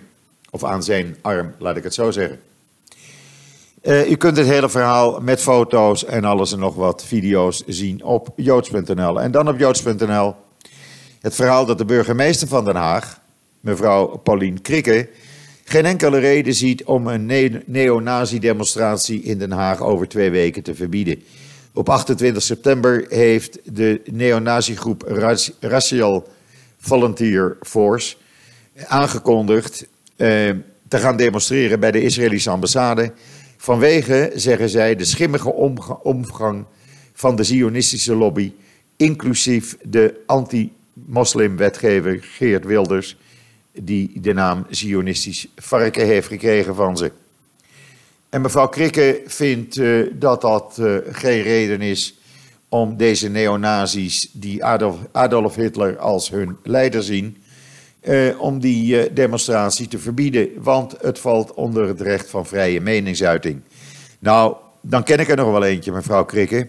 Of 0.50 0.64
aan 0.64 0.84
zijn 0.84 1.16
arm, 1.22 1.54
laat 1.58 1.78
ik 1.78 1.84
het 1.84 1.94
zo 1.94 2.12
zeggen. 2.12 2.40
Uh, 3.84 4.10
u 4.10 4.16
kunt 4.16 4.38
het 4.38 4.48
hele 4.48 4.70
verhaal 4.70 5.20
met 5.22 5.42
foto's 5.42 6.06
en 6.06 6.24
alles 6.24 6.52
en 6.52 6.60
nog 6.60 6.76
wat 6.76 7.06
video's 7.06 7.64
zien 7.68 8.04
op 8.04 8.30
joods.nl. 8.36 9.22
En 9.22 9.32
dan 9.32 9.48
op 9.48 9.60
joods.nl 9.60 10.36
het 11.22 11.36
verhaal 11.36 11.66
dat 11.66 11.78
de 11.78 11.86
burgemeester 11.86 12.48
van 12.48 12.66
Den 12.66 12.76
Haag, 12.76 13.20
mevrouw 13.60 14.18
Pauline 14.18 14.60
Krikke, 14.60 15.10
geen 15.64 15.86
enkele 15.86 16.20
reden 16.20 16.54
ziet 16.54 16.84
om 16.84 17.08
een 17.08 17.26
ne 17.26 17.62
neonazi-demonstratie 17.66 19.22
in 19.22 19.38
Den 19.38 19.52
Haag 19.52 19.82
over 19.82 20.08
twee 20.08 20.30
weken 20.30 20.64
te 20.64 20.76
verbieden. 20.76 21.24
Op 21.74 21.90
28 21.90 22.44
september 22.44 23.06
heeft 23.10 23.60
de 23.64 24.02
neonazi-groep 24.12 25.04
Racial 25.60 26.28
Volunteer 26.78 27.58
Force 27.62 28.16
aangekondigd 28.88 29.86
uh, 30.18 30.50
te 30.88 30.98
gaan 30.98 31.18
demonstreren 31.18 31.80
bij 31.80 31.92
de 31.92 32.02
Israëlische 32.02 32.50
ambassade 32.50 33.12
Vanwege, 33.64 34.32
zeggen 34.36 34.70
zij, 34.70 34.96
de 34.96 35.06
schimmige 35.06 35.54
omgang 36.04 36.66
van 37.14 37.36
de 37.36 37.44
Zionistische 37.44 38.16
lobby, 38.16 38.52
inclusief 38.96 39.78
de 39.82 40.22
anti-moslim-wetgever 40.26 42.20
Geert 42.22 42.66
Wilders, 42.66 43.18
die 43.74 44.22
de 44.22 44.34
naam 44.34 44.66
Zionistisch 44.70 45.48
varken 45.56 46.06
heeft 46.06 46.28
gekregen 46.28 46.76
van 46.76 46.98
ze. 46.98 47.12
En 48.30 48.42
mevrouw 48.42 48.68
Krikke 48.68 49.22
vindt 49.26 49.76
uh, 49.76 50.12
dat 50.14 50.42
dat 50.42 50.78
uh, 50.80 50.98
geen 51.12 51.42
reden 51.42 51.82
is 51.82 52.18
om 52.70 52.98
deze 52.98 53.30
neonazis, 53.30 54.30
die 54.32 54.66
Adolf, 55.12 55.56
Hitler 55.56 55.98
als 55.98 56.30
hun 56.30 56.58
leider 56.64 57.04
zien, 57.04 57.44
uh, 58.04 58.42
om 58.42 58.60
die 58.60 59.14
demonstratie 59.14 59.88
te 59.88 60.00
verbieden, 60.00 60.50
want 60.58 60.96
het 61.02 61.20
valt 61.20 61.54
onder 61.54 61.88
het 61.88 62.02
recht 62.02 62.30
van 62.30 62.46
vrije 62.46 62.82
meningsuiting. 62.82 63.62
Nou, 64.20 64.56
dan 64.82 65.04
ken 65.04 65.20
ik 65.20 65.30
er 65.30 65.36
nog 65.36 65.52
wel 65.52 65.64
eentje, 65.64 65.92
mevrouw 65.92 66.26
Krikke. 66.26 66.68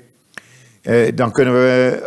Dan 1.14 1.32
kunnen 1.32 1.54
we 1.54 2.00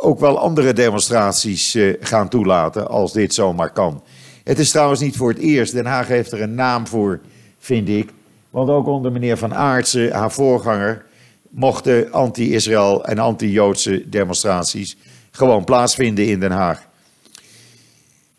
ook 0.00 0.20
wel 0.20 0.38
andere 0.38 0.72
demonstraties 0.72 1.78
gaan 2.00 2.28
toelaten, 2.28 2.88
als 2.88 3.12
dit 3.12 3.34
zomaar 3.34 3.72
kan. 3.72 4.02
Het 4.44 4.58
is 4.58 4.70
trouwens 4.70 5.00
niet 5.00 5.16
voor 5.16 5.28
het 5.28 5.38
eerst. 5.38 5.72
Den 5.72 5.86
Haag 5.86 6.08
heeft 6.08 6.32
er 6.32 6.40
een 6.40 6.54
naam 6.54 6.86
voor, 6.86 7.20
vind 7.58 7.88
ik. 7.88 8.10
Want 8.50 8.68
ook 8.68 8.86
onder 8.86 9.12
meneer 9.12 9.36
Van 9.36 9.54
Aartsen, 9.54 10.12
haar 10.12 10.32
voorganger, 10.32 11.04
mochten 11.48 12.12
anti-Israël 12.12 13.04
en 13.04 13.18
anti-Joodse 13.18 14.08
demonstraties 14.08 14.96
gewoon 15.30 15.64
plaatsvinden 15.64 16.26
in 16.26 16.40
Den 16.40 16.50
Haag. 16.50 16.86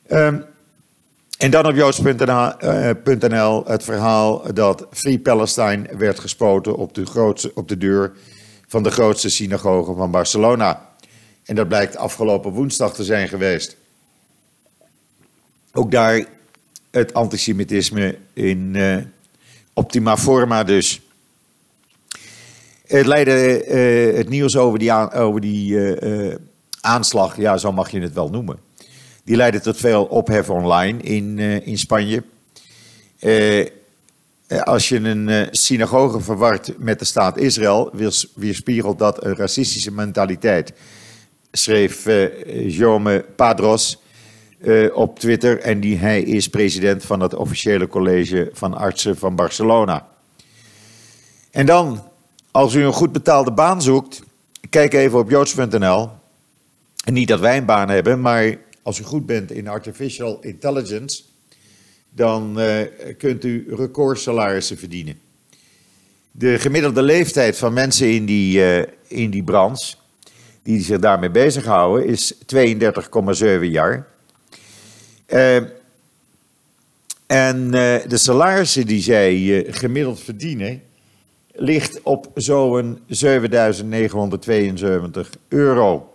Um, 0.09 0.45
en 1.37 1.51
dan 1.51 1.65
op 1.65 1.75
joods.nl 1.75 3.61
uh, 3.61 3.67
het 3.67 3.83
verhaal 3.83 4.53
dat 4.53 4.87
Free 4.91 5.19
Palestine 5.19 5.97
werd 5.97 6.19
gespoten 6.19 6.75
op 6.75 6.93
de, 6.93 7.51
op 7.53 7.67
de 7.67 7.77
deur 7.77 8.11
van 8.67 8.83
de 8.83 8.91
grootste 8.91 9.29
synagoge 9.29 9.93
van 9.93 10.11
Barcelona. 10.11 10.89
En 11.43 11.55
dat 11.55 11.67
blijkt 11.67 11.97
afgelopen 11.97 12.51
woensdag 12.51 12.93
te 12.93 13.03
zijn 13.03 13.27
geweest. 13.27 13.77
Ook 15.75 15.91
daar 15.91 16.25
het 16.91 17.13
antisemitisme 17.13 18.17
in 18.33 18.73
uh, 18.75 18.97
optima 19.73 20.17
forma 20.17 20.63
dus. 20.63 21.01
Het 22.87 23.05
leidde 23.05 23.65
uh, 23.67 24.17
het 24.17 24.29
nieuws 24.29 24.55
over 24.55 24.79
die, 24.79 25.11
over 25.11 25.41
die 25.41 25.73
uh, 25.73 26.35
aanslag, 26.81 27.37
ja, 27.37 27.57
zo 27.57 27.71
mag 27.71 27.89
je 27.89 27.99
het 27.99 28.13
wel 28.13 28.29
noemen. 28.29 28.59
Die 29.23 29.35
leidde 29.35 29.59
tot 29.59 29.77
veel 29.77 30.03
ophef 30.03 30.49
online 30.49 31.01
in, 31.01 31.39
in 31.39 31.77
Spanje. 31.77 32.23
als 34.63 34.89
je 34.89 34.95
een 34.97 35.47
synagoge 35.51 36.19
verwart 36.21 36.73
met 36.77 36.99
de 36.99 37.05
staat 37.05 37.37
Israël, 37.37 37.91
weerspiegelt 38.35 38.99
dat 38.99 39.23
een 39.23 39.35
racistische 39.35 39.91
mentaliteit, 39.91 40.73
schreef 41.51 42.05
Jome 42.67 43.25
Padros 43.35 44.02
uh, 44.63 44.95
op 44.95 45.19
Twitter. 45.19 45.59
En 45.59 45.79
die, 45.79 45.97
hij 45.97 46.21
is 46.21 46.47
president 46.47 47.05
van 47.05 47.19
het 47.19 47.33
officiële 47.33 47.87
college 47.87 48.49
van 48.53 48.73
artsen 48.73 49.17
van 49.17 49.35
Barcelona. 49.35 50.07
En 51.51 51.65
dan, 51.65 52.03
als 52.51 52.73
u 52.73 52.83
een 52.83 52.93
goed 52.93 53.11
betaalde 53.11 53.51
baan 53.51 53.81
zoekt, 53.81 54.23
kijk 54.69 54.93
even 54.93 55.19
op 55.19 55.29
joods.nl. 55.29 56.09
En 57.05 57.13
niet 57.13 57.27
dat 57.27 57.39
wij 57.39 57.57
een 57.57 57.65
baan 57.65 57.89
hebben, 57.89 58.21
maar 58.21 58.57
als 58.81 58.99
u 58.99 59.03
goed 59.03 59.25
bent 59.25 59.51
in 59.51 59.67
artificial 59.67 60.39
intelligence, 60.41 61.23
dan 62.09 62.59
uh, 62.59 62.79
kunt 63.17 63.43
u 63.43 63.65
recordsalarissen 63.75 64.77
verdienen. 64.77 65.19
De 66.31 66.59
gemiddelde 66.59 67.01
leeftijd 67.01 67.57
van 67.57 67.73
mensen 67.73 68.11
in 68.11 68.25
die, 68.25 68.59
uh, 68.59 68.83
in 69.07 69.29
die 69.29 69.43
branche, 69.43 69.95
die 70.63 70.81
zich 70.81 70.99
daarmee 70.99 71.31
bezighouden, 71.31 72.07
is 72.07 72.33
32,7 72.55 73.61
jaar. 73.61 74.07
Uh, 75.33 75.55
en 77.25 77.65
uh, 77.65 77.95
de 78.07 78.17
salarissen 78.17 78.85
die 78.85 79.01
zij 79.01 79.37
uh, 79.37 79.73
gemiddeld 79.73 80.19
verdienen, 80.19 80.81
ligt 81.51 82.01
op 82.01 82.31
zo'n 82.35 82.99
7972 83.07 85.29
euro 85.47 86.13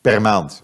per 0.00 0.20
maand. 0.20 0.62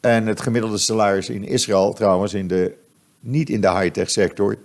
En 0.00 0.26
het 0.26 0.40
gemiddelde 0.40 0.78
salaris 0.78 1.28
in 1.28 1.44
Israël, 1.44 1.92
trouwens, 1.92 2.34
in 2.34 2.48
de, 2.48 2.74
niet 3.20 3.50
in 3.50 3.60
de 3.60 3.70
high-tech 3.70 4.10
sector 4.10 4.58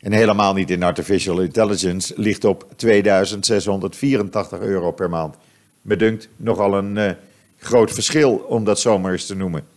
en 0.00 0.12
helemaal 0.12 0.54
niet 0.54 0.70
in 0.70 0.82
artificial 0.82 1.40
intelligence, 1.40 2.12
ligt 2.16 2.44
op 2.44 2.66
2684 2.76 4.60
euro 4.60 4.92
per 4.92 5.10
maand. 5.10 5.36
Me 5.82 5.96
dunkt 5.96 6.28
nogal 6.36 6.74
een 6.74 7.16
groot 7.58 7.92
verschil 7.92 8.32
om 8.32 8.64
dat 8.64 8.80
zomaar 8.80 9.12
eens 9.12 9.26
te 9.26 9.34
noemen. 9.34 9.75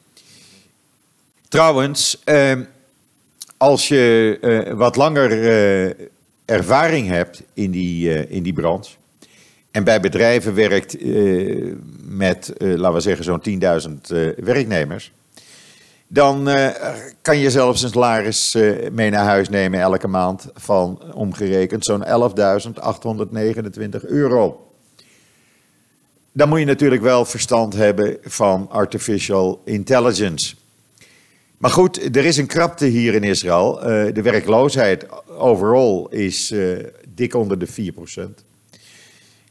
Trouwens, 1.49 2.21
ehm, 2.23 2.63
als 3.57 3.87
je 3.87 4.37
eh, 4.41 4.73
wat 4.73 4.95
langer 4.95 5.31
eh, 5.31 6.07
ervaring 6.45 7.07
hebt 7.07 7.43
in 7.53 7.71
die, 7.71 8.09
uh, 8.09 8.31
in 8.31 8.43
die 8.43 8.53
branche 8.53 8.91
en 9.71 9.83
bij 9.83 9.99
bedrijven 9.99 10.53
werkt 10.53 10.97
met, 12.01 12.53
laten 12.57 12.93
we 12.93 12.99
zeggen, 12.99 13.25
zo'n 13.25 13.41
10.000 13.41 14.01
werknemers, 14.35 15.11
dan 16.07 16.49
kan 17.21 17.37
je 17.37 17.51
zelfs 17.51 17.81
een 17.81 17.89
salaris 17.89 18.57
mee 18.91 19.09
naar 19.09 19.25
huis 19.25 19.49
nemen 19.49 19.79
elke 19.79 20.07
maand 20.07 20.47
van 20.53 21.13
omgerekend 21.13 21.85
zo'n 21.85 22.05
11.829 22.05 22.09
euro. 24.01 24.67
Dan 26.31 26.49
moet 26.49 26.59
je 26.59 26.65
natuurlijk 26.65 27.01
wel 27.01 27.25
verstand 27.25 27.73
hebben 27.73 28.17
van 28.21 28.69
artificial 28.69 29.61
intelligence. 29.65 30.55
Maar 31.59 31.71
goed, 31.71 32.15
er 32.15 32.25
is 32.25 32.37
een 32.37 32.47
krapte 32.47 32.85
hier 32.85 33.13
in 33.13 33.23
Israël. 33.23 33.77
Uh, 33.77 34.13
de 34.13 34.21
werkloosheid 34.21 35.05
overal 35.27 36.09
is 36.09 36.51
uh, 36.51 36.77
dik 37.15 37.35
onder 37.35 37.59
de 37.59 37.67
4%. 37.67 38.21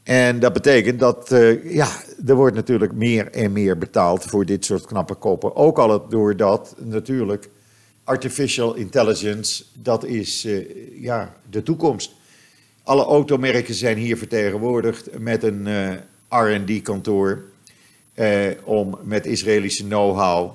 En 0.03 0.39
dat 0.39 0.53
betekent 0.53 0.99
dat 0.99 1.31
uh, 1.31 1.73
ja, 1.73 1.87
er 2.25 2.35
wordt 2.35 2.55
natuurlijk 2.55 2.93
meer 2.93 3.31
en 3.31 3.51
meer 3.51 3.77
betaald 3.77 4.23
voor 4.23 4.45
dit 4.45 4.65
soort 4.65 4.85
knappe 4.85 5.15
koppen. 5.15 5.55
Ook 5.55 5.79
al 5.79 6.07
doordat 6.07 6.75
natuurlijk 6.77 7.49
artificial 8.03 8.75
intelligence, 8.75 9.63
dat 9.73 10.05
is 10.05 10.47
ja, 10.93 11.35
de 11.49 11.63
toekomst. 11.63 12.11
Alle 12.83 13.03
automerken 13.03 13.73
zijn 13.73 13.97
hier 13.97 14.17
vertegenwoordigd 14.17 15.19
met 15.19 15.43
een 15.43 15.67
R&D-kantoor 16.29 17.43
om 18.63 18.97
met 19.03 19.25
Israëlische 19.25 19.83
know-how 19.83 20.51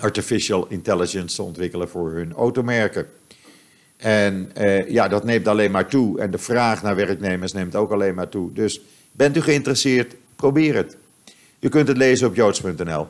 artificial 0.00 0.66
intelligence 0.68 1.36
te 1.36 1.42
ontwikkelen 1.42 1.88
voor 1.88 2.12
hun 2.12 2.32
automerken. 2.32 3.06
En 3.96 4.50
uh, 4.58 4.90
ja, 4.90 5.08
dat 5.08 5.24
neemt 5.24 5.48
alleen 5.48 5.70
maar 5.70 5.88
toe. 5.88 6.20
En 6.20 6.30
de 6.30 6.38
vraag 6.38 6.82
naar 6.82 6.96
werknemers 6.96 7.52
neemt 7.52 7.76
ook 7.76 7.92
alleen 7.92 8.14
maar 8.14 8.28
toe. 8.28 8.52
Dus 8.52 8.80
bent 9.12 9.36
u 9.36 9.40
geïnteresseerd? 9.40 10.14
Probeer 10.36 10.74
het. 10.74 10.96
U 11.60 11.68
kunt 11.68 11.88
het 11.88 11.96
lezen 11.96 12.26
op 12.26 12.34
joods.nl. 12.34 13.06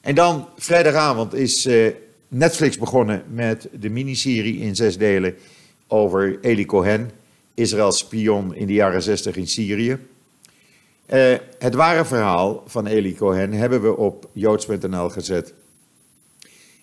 En 0.00 0.14
dan, 0.14 0.48
vrijdagavond, 0.56 1.34
is 1.34 1.66
uh, 1.66 1.90
Netflix 2.28 2.78
begonnen 2.78 3.22
met 3.28 3.68
de 3.72 3.90
miniserie 3.90 4.58
in 4.58 4.76
zes 4.76 4.98
delen 4.98 5.34
over 5.86 6.38
Eli 6.40 6.66
Cohen, 6.66 7.10
Israëls 7.54 7.98
spion 7.98 8.54
in 8.54 8.66
de 8.66 8.72
jaren 8.72 9.02
60 9.02 9.36
in 9.36 9.48
Syrië. 9.48 9.98
Uh, 11.12 11.34
het 11.58 11.74
ware 11.74 12.04
verhaal 12.04 12.62
van 12.66 12.86
Eli 12.86 13.14
Cohen 13.14 13.52
hebben 13.52 13.82
we 13.82 13.96
op 13.96 14.28
joods.nl 14.32 15.08
gezet. 15.08 15.54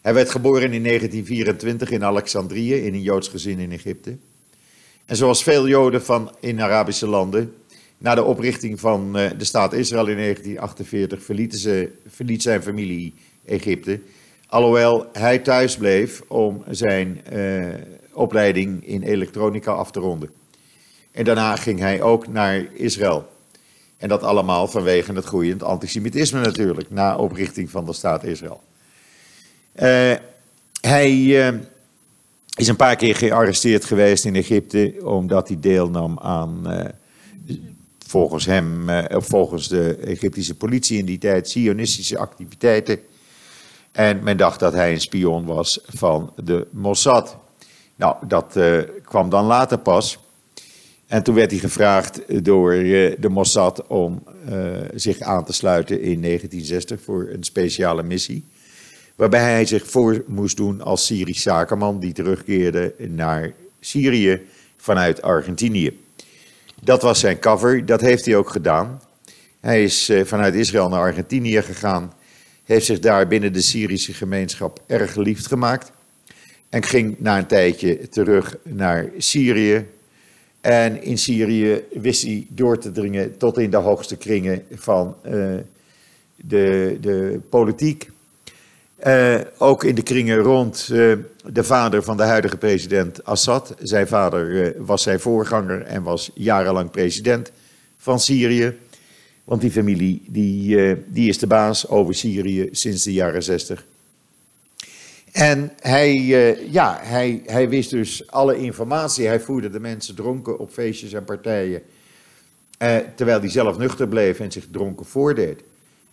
Hij 0.01 0.13
werd 0.13 0.29
geboren 0.29 0.73
in 0.73 0.83
1924 0.83 1.91
in 1.91 2.03
Alexandrië, 2.03 2.73
in 2.73 2.93
een 2.93 3.01
Joods 3.01 3.27
gezin 3.27 3.59
in 3.59 3.71
Egypte. 3.71 4.17
En 5.05 5.15
zoals 5.15 5.43
veel 5.43 5.67
Joden 5.67 6.03
van 6.03 6.35
in 6.39 6.61
Arabische 6.61 7.07
landen, 7.07 7.53
na 7.97 8.15
de 8.15 8.23
oprichting 8.23 8.79
van 8.79 9.17
eh, 9.17 9.29
de 9.37 9.43
staat 9.43 9.73
Israël 9.73 10.07
in 10.07 10.17
1948 10.17 11.23
verliet, 11.23 11.55
ze, 11.55 11.91
verliet 12.07 12.41
zijn 12.41 12.63
familie 12.63 13.13
Egypte. 13.45 13.99
Alhoewel 14.47 15.09
hij 15.13 15.39
thuis 15.39 15.77
bleef 15.77 16.21
om 16.27 16.63
zijn 16.69 17.21
uh, 17.33 17.67
opleiding 18.13 18.87
in 18.87 19.01
elektronica 19.01 19.71
af 19.71 19.91
te 19.91 19.99
ronden. 19.99 20.29
En 21.11 21.23
daarna 21.23 21.55
ging 21.55 21.79
hij 21.79 22.01
ook 22.01 22.27
naar 22.27 22.67
Israël. 22.73 23.29
En 23.97 24.09
dat 24.09 24.23
allemaal 24.23 24.67
vanwege 24.67 25.13
het 25.13 25.25
groeiend 25.25 25.63
antisemitisme 25.63 26.39
natuurlijk, 26.39 26.89
na 26.89 27.17
oprichting 27.17 27.69
van 27.69 27.85
de 27.85 27.93
staat 27.93 28.23
Israël. 28.23 28.61
Uh, 29.75 30.13
hij 30.81 31.11
uh, 31.11 31.59
is 32.55 32.67
een 32.67 32.75
paar 32.75 32.95
keer 32.95 33.15
gearresteerd 33.15 33.85
geweest 33.85 34.25
in 34.25 34.35
Egypte 34.35 34.93
omdat 35.03 35.47
hij 35.47 35.57
deelnam 35.59 36.19
aan, 36.19 36.61
uh, 36.65 36.85
volgens 38.07 38.45
hem, 38.45 38.85
volgens 39.09 39.67
de 39.67 39.95
Egyptische 39.95 40.55
politie 40.55 40.97
in 40.97 41.05
die 41.05 41.17
tijd, 41.17 41.49
sionistische 41.49 42.17
activiteiten. 42.17 42.99
En 43.91 44.23
men 44.23 44.37
dacht 44.37 44.59
dat 44.59 44.73
hij 44.73 44.91
een 44.91 45.01
spion 45.01 45.45
was 45.45 45.79
van 45.85 46.33
de 46.43 46.67
Mossad. 46.71 47.37
Nou, 47.95 48.15
dat 48.27 48.59
kwam 49.03 49.29
dan 49.29 49.45
later 49.45 49.77
pas. 49.77 50.19
En 51.07 51.23
toen 51.23 51.35
werd 51.35 51.51
hij 51.51 51.59
gevraagd 51.59 52.43
door 52.45 52.71
de 53.19 53.29
Mossad 53.29 53.87
om 53.87 54.23
zich 54.95 55.19
aan 55.19 55.45
te 55.45 55.53
sluiten 55.53 56.01
in 56.01 56.21
1960 56.21 57.01
voor 57.01 57.29
een 57.29 57.43
speciale 57.43 58.03
missie 58.03 58.45
waarbij 59.21 59.51
hij 59.51 59.65
zich 59.65 59.87
voor 59.87 60.23
moest 60.27 60.57
doen 60.57 60.81
als 60.81 61.05
Syrisch 61.05 61.41
zakenman 61.41 61.99
die 61.99 62.13
terugkeerde 62.13 62.93
naar 62.97 63.53
Syrië 63.79 64.41
vanuit 64.77 65.21
Argentinië. 65.21 65.99
Dat 66.83 67.01
was 67.01 67.19
zijn 67.19 67.39
cover, 67.39 67.85
dat 67.85 68.01
heeft 68.01 68.25
hij 68.25 68.35
ook 68.35 68.49
gedaan. 68.49 69.01
Hij 69.59 69.83
is 69.83 70.09
eh, 70.09 70.25
vanuit 70.25 70.55
Israël 70.55 70.89
naar 70.89 70.99
Argentinië 70.99 71.61
gegaan, 71.61 72.13
heeft 72.63 72.85
zich 72.85 72.99
daar 72.99 73.27
binnen 73.27 73.53
de 73.53 73.61
Syrische 73.61 74.13
gemeenschap 74.13 74.81
erg 74.87 75.13
geliefd 75.13 75.47
gemaakt 75.47 75.91
en 76.69 76.83
ging 76.83 77.15
na 77.19 77.37
een 77.37 77.47
tijdje 77.47 78.09
terug 78.09 78.57
naar 78.63 79.09
Syrië. 79.17 79.85
En 80.61 81.03
in 81.03 81.17
Syrië 81.17 81.83
wist 81.93 82.23
hij 82.23 82.45
door 82.49 82.77
te 82.77 82.91
dringen 82.91 83.37
tot 83.37 83.57
in 83.57 83.69
de 83.69 83.77
hoogste 83.77 84.17
kringen 84.17 84.65
van 84.71 85.15
uh, 85.25 85.55
de, 86.35 86.97
de 87.01 87.39
politiek. 87.49 88.09
Uh, 89.07 89.39
ook 89.57 89.83
in 89.83 89.95
de 89.95 90.01
kringen 90.03 90.37
rond 90.37 90.89
uh, 90.91 91.17
de 91.45 91.63
vader 91.63 92.03
van 92.03 92.17
de 92.17 92.23
huidige 92.23 92.57
president 92.57 93.23
Assad. 93.23 93.75
Zijn 93.79 94.07
vader 94.07 94.49
uh, 94.49 94.69
was 94.77 95.03
zijn 95.03 95.19
voorganger 95.19 95.81
en 95.81 96.03
was 96.03 96.31
jarenlang 96.33 96.91
president 96.91 97.51
van 97.97 98.19
Syrië. 98.19 98.77
Want 99.43 99.61
die 99.61 99.71
familie 99.71 100.23
die, 100.27 100.77
die 101.07 101.29
is 101.29 101.37
de 101.37 101.47
baas 101.47 101.87
over 101.87 102.15
Syrië 102.15 102.69
sinds 102.71 103.03
de 103.03 103.13
jaren 103.13 103.43
zestig. 103.43 103.85
En 105.31 105.71
hij, 105.79 106.15
ja, 106.69 106.99
hij, 107.01 107.41
hij 107.45 107.69
wist 107.69 107.89
dus 107.89 108.31
alle 108.31 108.57
informatie. 108.57 109.27
Hij 109.27 109.39
voerde 109.39 109.69
de 109.69 109.79
mensen 109.79 110.15
dronken 110.15 110.59
op 110.59 110.71
feestjes 110.71 111.13
en 111.13 111.23
partijen. 111.23 111.81
terwijl 113.15 113.39
hij 113.39 113.49
zelf 113.49 113.77
nuchter 113.77 114.07
bleef 114.07 114.39
en 114.39 114.51
zich 114.51 114.65
dronken 114.71 115.05
voordeed. 115.05 115.63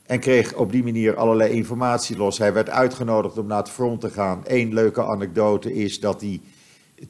En 0.08 0.20
kreeg 0.20 0.54
op 0.54 0.72
die 0.72 0.84
manier 0.84 1.16
allerlei 1.16 1.52
informatie 1.52 2.16
los. 2.16 2.38
Hij 2.38 2.52
werd 2.52 2.70
uitgenodigd 2.70 3.38
om 3.38 3.46
naar 3.46 3.58
het 3.58 3.70
front 3.70 4.00
te 4.00 4.10
gaan. 4.10 4.42
Eén 4.46 4.74
leuke 4.74 5.04
anekdote 5.04 5.74
is 5.74 6.00
dat 6.00 6.20
hij, 6.20 6.40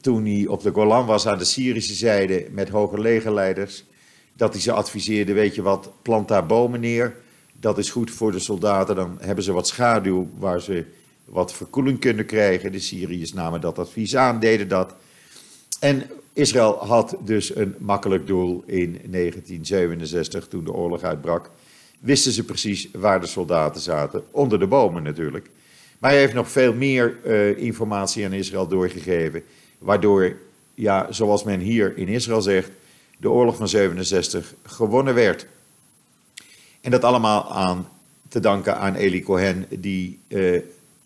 toen 0.01 0.25
hij 0.25 0.47
op 0.47 0.61
de 0.61 0.71
Golan 0.71 1.05
was 1.05 1.27
aan 1.27 1.37
de 1.37 1.45
Syrische 1.45 1.93
zijde 1.93 2.47
met 2.51 2.69
hoge 2.69 2.99
legerleiders, 2.99 3.85
dat 4.33 4.53
hij 4.53 4.61
ze 4.61 4.71
adviseerde: 4.71 5.33
Weet 5.33 5.55
je 5.55 5.61
wat, 5.61 5.91
plant 6.01 6.27
daar 6.27 6.45
bomen 6.45 6.79
neer. 6.79 7.15
Dat 7.59 7.77
is 7.77 7.89
goed 7.89 8.11
voor 8.11 8.31
de 8.31 8.39
soldaten. 8.39 8.95
Dan 8.95 9.17
hebben 9.19 9.43
ze 9.43 9.51
wat 9.51 9.67
schaduw 9.67 10.29
waar 10.37 10.61
ze 10.61 10.85
wat 11.25 11.53
verkoeling 11.53 11.99
kunnen 11.99 12.25
krijgen. 12.25 12.71
De 12.71 12.79
Syriërs 12.79 13.33
namen 13.33 13.61
dat 13.61 13.79
advies 13.79 14.15
aan, 14.15 14.39
deden 14.39 14.67
dat. 14.67 14.95
En 15.79 16.03
Israël 16.33 16.85
had 16.85 17.15
dus 17.25 17.55
een 17.55 17.75
makkelijk 17.77 18.27
doel 18.27 18.63
in 18.65 18.91
1967, 18.91 20.47
toen 20.47 20.63
de 20.63 20.73
oorlog 20.73 21.03
uitbrak. 21.03 21.49
Wisten 21.99 22.31
ze 22.31 22.43
precies 22.43 22.89
waar 22.93 23.21
de 23.21 23.27
soldaten 23.27 23.81
zaten, 23.81 24.23
onder 24.31 24.59
de 24.59 24.67
bomen 24.67 25.03
natuurlijk. 25.03 25.49
Maar 25.99 26.11
hij 26.11 26.19
heeft 26.19 26.33
nog 26.33 26.51
veel 26.51 26.73
meer 26.73 27.17
uh, 27.25 27.57
informatie 27.57 28.25
aan 28.25 28.33
Israël 28.33 28.67
doorgegeven, 28.67 29.43
waardoor, 29.77 30.35
ja, 30.73 31.11
zoals 31.11 31.43
men 31.43 31.59
hier 31.59 31.97
in 31.97 32.07
Israël 32.07 32.41
zegt, 32.41 32.71
de 33.17 33.29
oorlog 33.29 33.55
van 33.55 33.67
67 33.67 34.53
gewonnen 34.63 35.13
werd. 35.13 35.47
En 36.81 36.91
dat 36.91 37.03
allemaal 37.03 37.51
aan 37.51 37.87
te 38.27 38.39
danken 38.39 38.77
aan 38.77 38.95
Eli 38.95 39.23
Cohen, 39.23 39.65
die 39.69 40.19
uh, 40.27 40.61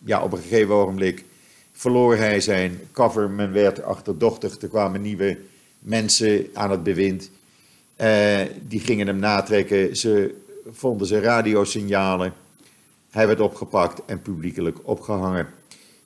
ja, 0.06 0.24
op 0.24 0.32
een 0.32 0.42
gegeven 0.42 0.74
ogenblik 0.74 1.24
verloor 1.72 2.18
hij 2.18 2.42
zijn 2.42 2.80
cover. 2.92 3.30
Men 3.30 3.52
werd 3.52 3.84
achterdochtig. 3.84 4.62
Er 4.62 4.68
kwamen 4.68 5.02
nieuwe 5.02 5.38
mensen 5.80 6.48
aan 6.54 6.72
het 6.72 6.84
bewind. 6.84 7.30
Uh, 8.02 8.40
die 8.68 8.80
gingen 8.80 9.08
hem 9.08 9.20
natrekken. 9.20 9.98
Ze 9.98 10.36
vonden 10.72 11.08
ze 11.08 11.20
radiosignalen. 11.20 12.34
Hij 13.10 13.28
werd 13.28 13.40
opgepakt 13.40 14.02
en 14.06 14.22
publiekelijk 14.22 14.78
opgehangen. 14.84 15.48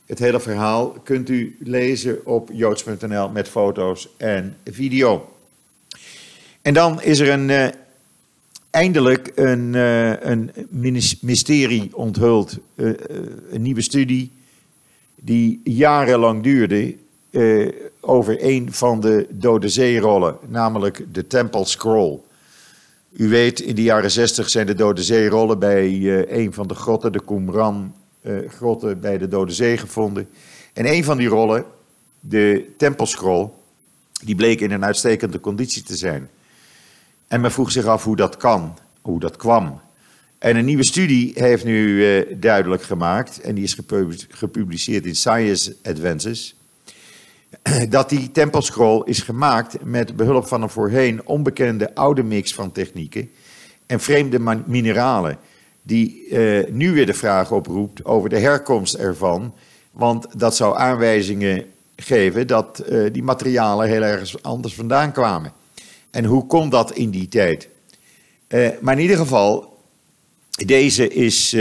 Het 0.06 0.20
hele 0.20 0.40
verhaal 0.40 0.90
kunt 1.04 1.30
u 1.30 1.58
lezen 1.60 2.26
op 2.26 2.50
joods.nl 2.54 3.30
met 3.30 3.48
foto's 3.48 4.10
en 4.18 4.58
video. 4.64 5.30
En 6.62 6.74
dan 6.74 7.02
is 7.02 7.20
er 7.20 7.30
een, 7.30 7.50
uh, 7.50 7.68
eindelijk 8.70 9.32
een, 9.36 9.74
uh, 9.74 10.22
een 10.22 10.52
mysterie 11.22 11.90
onthuld. 11.96 12.58
Uh, 12.76 12.94
een 13.52 13.62
nieuwe 13.62 13.82
studie 13.82 14.32
die 15.16 15.62
jarenlang 15.64 16.44
duurde 16.44 16.96
over 18.00 18.38
een 18.40 18.74
van 18.74 19.00
de 19.00 19.28
Dode 19.30 19.70
Zeerollen, 19.70 20.38
namelijk 20.48 21.06
de 21.12 21.28
Temple 21.28 21.66
Scroll. 21.66 22.20
U 23.18 23.30
weet, 23.30 23.60
in 23.60 23.76
de 23.76 23.82
jaren 23.82 24.12
zestig 24.12 24.50
zijn 24.50 24.66
de 24.66 24.74
Dode 24.74 25.04
Zeerollen 25.04 25.60
bij 25.60 25.92
uh, 25.92 26.32
een 26.32 26.54
van 26.54 26.68
de 26.68 26.74
grotten, 26.74 27.12
de 27.12 27.24
Qumran-grotten 27.26 28.90
uh, 28.90 29.02
bij 29.02 29.18
de 29.18 29.28
Dode 29.28 29.52
Zee 29.52 29.78
gevonden. 29.78 30.30
En 30.74 30.88
een 30.88 31.04
van 31.04 31.18
die 31.18 31.28
rollen, 31.28 31.66
de 32.20 32.74
Temple 32.78 33.06
Scroll, 33.06 33.50
die 34.24 34.36
bleek 34.36 34.62
in 34.62 34.72
een 34.72 34.86
uitstekende 34.86 35.40
conditie 35.40 35.84
te 35.84 35.96
zijn. 35.96 36.30
En 37.28 37.42
men 37.42 37.52
vroeg 37.52 37.72
zich 37.72 37.86
af 37.86 38.04
hoe 38.04 38.16
dat 38.16 38.38
kan, 38.38 38.78
hoe 39.02 39.20
dat 39.20 39.36
kwam. 39.36 39.82
En 40.38 40.56
een 40.56 40.66
nieuwe 40.66 40.86
studie 40.86 41.32
heeft 41.36 41.66
nu 41.66 41.88
uh, 41.88 42.26
duidelijk 42.40 42.84
gemaakt, 42.84 43.42
en 43.42 43.56
die 43.56 43.64
is 43.64 43.78
gepubliceerd 44.30 45.06
in 45.06 45.16
Science 45.16 45.76
Advances, 45.84 46.56
dat 47.90 48.10
die 48.10 48.32
tempelscroll 48.32 49.02
is 49.06 49.20
gemaakt 49.20 49.78
met 49.84 50.16
behulp 50.16 50.48
van 50.48 50.62
een 50.62 50.70
voorheen 50.70 51.26
onbekende 51.26 51.96
oude 51.96 52.24
mix 52.24 52.54
van 52.54 52.72
technieken 52.72 53.30
en 53.86 54.00
vreemde 54.00 54.64
mineralen, 54.66 55.38
die 55.82 56.28
uh, 56.30 56.68
nu 56.70 56.92
weer 56.92 57.06
de 57.06 57.14
vraag 57.14 57.52
oproept 57.52 58.06
over 58.06 58.30
de 58.30 58.40
herkomst 58.40 58.94
ervan, 58.94 59.54
want 59.92 60.40
dat 60.40 60.56
zou 60.56 60.78
aanwijzingen 60.78 61.66
geven 61.96 62.48
dat 62.48 62.84
uh, 62.90 63.14
die 63.14 63.24
materialen 63.24 63.88
heel 63.88 64.02
ergens 64.02 64.44
anders 64.44 64.74
vandaan 64.76 65.12
kwamen. 65.12 65.52
En 66.12 66.26
hoe 66.26 66.46
kon 66.46 66.70
dat 66.70 66.92
in 66.92 67.10
die 67.10 67.28
tijd? 67.28 67.70
maar 68.80 68.94
in 68.94 69.02
ieder 69.02 69.18
geval, 69.18 69.78
deze 70.66 71.08
is 71.08 71.56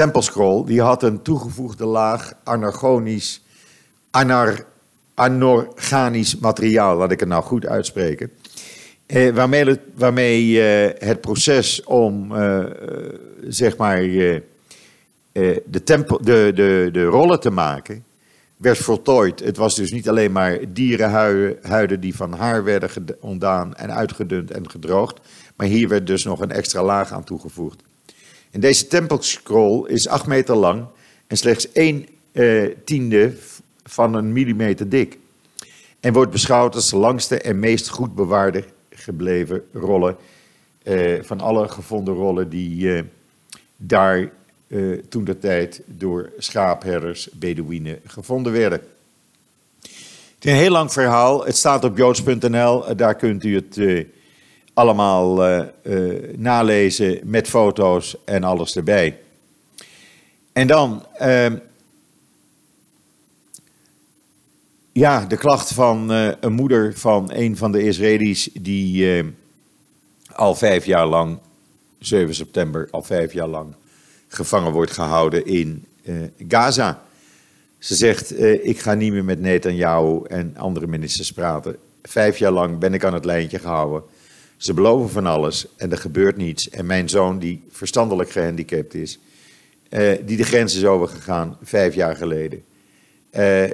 Tempelscroll. 0.00 0.64
Die 0.64 0.80
had 0.80 1.02
een 1.02 1.22
toegevoegde 1.22 1.84
laag 1.84 2.32
anargonisch, 2.44 3.42
anar, 4.10 4.64
anorganisch 5.14 6.38
materiaal, 6.38 6.96
laat 6.96 7.10
ik 7.10 7.20
het 7.20 7.28
nou 7.28 7.42
goed 7.42 7.66
uitspreken. 7.66 8.30
Uh, 9.06 9.34
waarmee 9.34 9.64
het, 9.64 9.80
waarmee 9.94 10.58
het 10.98 11.20
proces 11.20 11.84
om, 11.84 12.32
zeg 13.48 13.76
maar, 13.76 14.00
de, 14.00 15.82
tempel, 15.84 16.22
de, 16.22 16.52
de, 16.54 16.88
de 16.92 17.04
rollen 17.04 17.40
te 17.40 17.50
maken, 17.50 18.04
werd 18.56 18.78
voltooid. 18.78 19.40
Het 19.40 19.56
was 19.56 19.74
dus 19.74 19.92
niet 19.92 20.08
alleen 20.08 20.32
maar 20.32 20.58
dierenhuiden 20.68 22.00
die 22.00 22.16
van 22.16 22.32
haar 22.32 22.64
werden 22.64 22.90
ontdaan 23.20 23.74
en 23.74 23.94
uitgedund 23.94 24.50
en 24.50 24.70
gedroogd. 24.70 25.20
Maar 25.56 25.66
hier 25.66 25.88
werd 25.88 26.06
dus 26.06 26.24
nog 26.24 26.40
een 26.40 26.52
extra 26.52 26.84
laag 26.84 27.12
aan 27.12 27.24
toegevoegd. 27.24 27.82
En 28.50 28.60
deze 28.60 28.86
tempelscroll 28.86 29.88
is 29.88 30.08
8 30.08 30.26
meter 30.26 30.56
lang 30.56 30.84
en 31.26 31.36
slechts 31.36 31.72
1 31.72 32.06
eh, 32.32 32.64
tiende 32.84 33.32
van 33.84 34.14
een 34.14 34.32
millimeter 34.32 34.88
dik. 34.88 35.18
En 36.00 36.12
wordt 36.12 36.30
beschouwd 36.32 36.74
als 36.74 36.90
de 36.90 36.96
langste 36.96 37.40
en 37.40 37.58
meest 37.58 37.88
goed 37.88 38.14
bewaarde 38.14 38.64
gebleven 38.90 39.62
rollen 39.72 40.16
eh, 40.82 41.22
van 41.22 41.40
alle 41.40 41.68
gevonden 41.68 42.14
rollen 42.14 42.48
die 42.48 42.94
eh, 42.94 43.02
daar 43.76 44.30
uh, 44.66 44.98
toen 45.08 45.24
de 45.24 45.38
tijd 45.38 45.82
door 45.86 46.30
schaapherders, 46.38 47.28
Bedouinen 47.32 48.00
gevonden 48.06 48.52
werden. 48.52 48.80
Het 49.80 50.48
is 50.48 50.52
een 50.52 50.58
heel 50.58 50.70
lang 50.70 50.92
verhaal. 50.92 51.44
Het 51.44 51.56
staat 51.56 51.84
op 51.84 51.96
joods.nl. 51.96 52.96
Daar 52.96 53.14
kunt 53.14 53.44
u 53.44 53.54
het 53.54 53.76
uh, 53.76 54.04
allemaal 54.80 55.48
uh, 55.48 55.64
nalezen 56.36 57.20
met 57.24 57.48
foto's 57.48 58.16
en 58.24 58.44
alles 58.44 58.76
erbij. 58.76 59.18
En 60.52 60.66
dan, 60.66 61.06
ehm, 61.18 61.56
ja, 64.92 65.26
de 65.26 65.36
klacht 65.36 65.72
van 65.72 66.08
een 66.10 66.52
moeder 66.52 66.94
van 66.96 67.30
een 67.32 67.56
van 67.56 67.72
de 67.72 67.82
Israëli's 67.82 68.50
die 68.52 69.24
al 70.32 70.54
vijf 70.54 70.84
jaar 70.84 71.06
lang, 71.06 71.38
7 71.98 72.34
september, 72.34 72.88
al 72.90 73.02
vijf 73.02 73.32
jaar 73.32 73.48
lang 73.48 73.74
gevangen 74.28 74.72
wordt 74.72 74.92
gehouden 74.92 75.46
in 75.46 75.86
Gaza. 76.48 77.02
Ze 77.78 77.94
zegt, 77.94 78.40
ik 78.66 78.80
ga 78.80 78.94
niet 78.94 79.12
meer 79.12 79.24
met 79.24 79.40
Netanyahu 79.40 80.24
en 80.26 80.56
andere 80.56 80.86
ministers 80.86 81.32
praten. 81.32 81.76
Vijf 82.02 82.38
jaar 82.38 82.52
lang 82.52 82.78
ben 82.78 82.94
ik 82.94 83.04
aan 83.04 83.14
het 83.14 83.24
lijntje 83.24 83.58
gehouden. 83.58 84.02
Ze 84.60 84.74
beloven 84.74 85.10
van 85.10 85.26
alles 85.26 85.66
en 85.76 85.90
er 85.90 85.98
gebeurt 85.98 86.36
niets. 86.36 86.70
En 86.70 86.86
mijn 86.86 87.08
zoon, 87.08 87.38
die 87.38 87.62
verstandelijk 87.70 88.30
gehandicapt 88.30 88.94
is, 88.94 89.18
uh, 89.90 90.12
die 90.24 90.36
de 90.36 90.44
grens 90.44 90.76
is 90.76 90.84
overgegaan 90.84 91.56
vijf 91.62 91.94
jaar 91.94 92.16
geleden, 92.16 92.62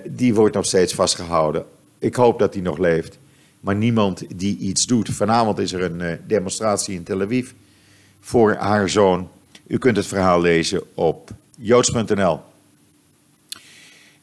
die 0.05 0.35
wordt 0.35 0.55
nog 0.55 0.65
steeds 0.65 0.95
vastgehouden. 0.95 1.65
Ik 1.99 2.15
hoop 2.15 2.39
dat 2.39 2.55
hij 2.55 2.63
nog 2.63 2.79
leeft, 2.79 3.19
maar 3.61 3.77
niemand 3.77 4.39
die 4.39 4.59
iets 4.59 4.87
doet. 4.87 5.09
Vanavond 5.09 5.59
is 5.59 5.73
er 5.73 5.83
een 5.83 6.21
demonstratie 6.27 6.95
in 6.95 7.03
Tel 7.03 7.21
Aviv 7.21 7.51
voor 8.21 8.55
haar 8.55 8.89
zoon. 8.89 9.29
U 9.67 9.79
kunt 9.79 9.97
het 9.97 10.07
verhaal 10.07 10.41
lezen 10.41 10.83
op 10.95 11.31
joods.nl. 11.59 12.41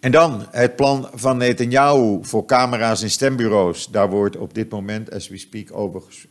En 0.04 0.12
dan 0.12 0.46
het 0.52 0.76
plan 0.76 1.10
van 1.14 1.38
Netanyahu 1.38 2.20
voor 2.22 2.46
camera's 2.46 3.02
in 3.02 3.10
stembureaus. 3.10 3.88
Daar 3.88 4.10
wordt 4.10 4.38
op 4.38 4.54
dit 4.54 4.70
moment, 4.70 5.12
as 5.12 5.28
we 5.28 5.38
speak, 5.38 5.78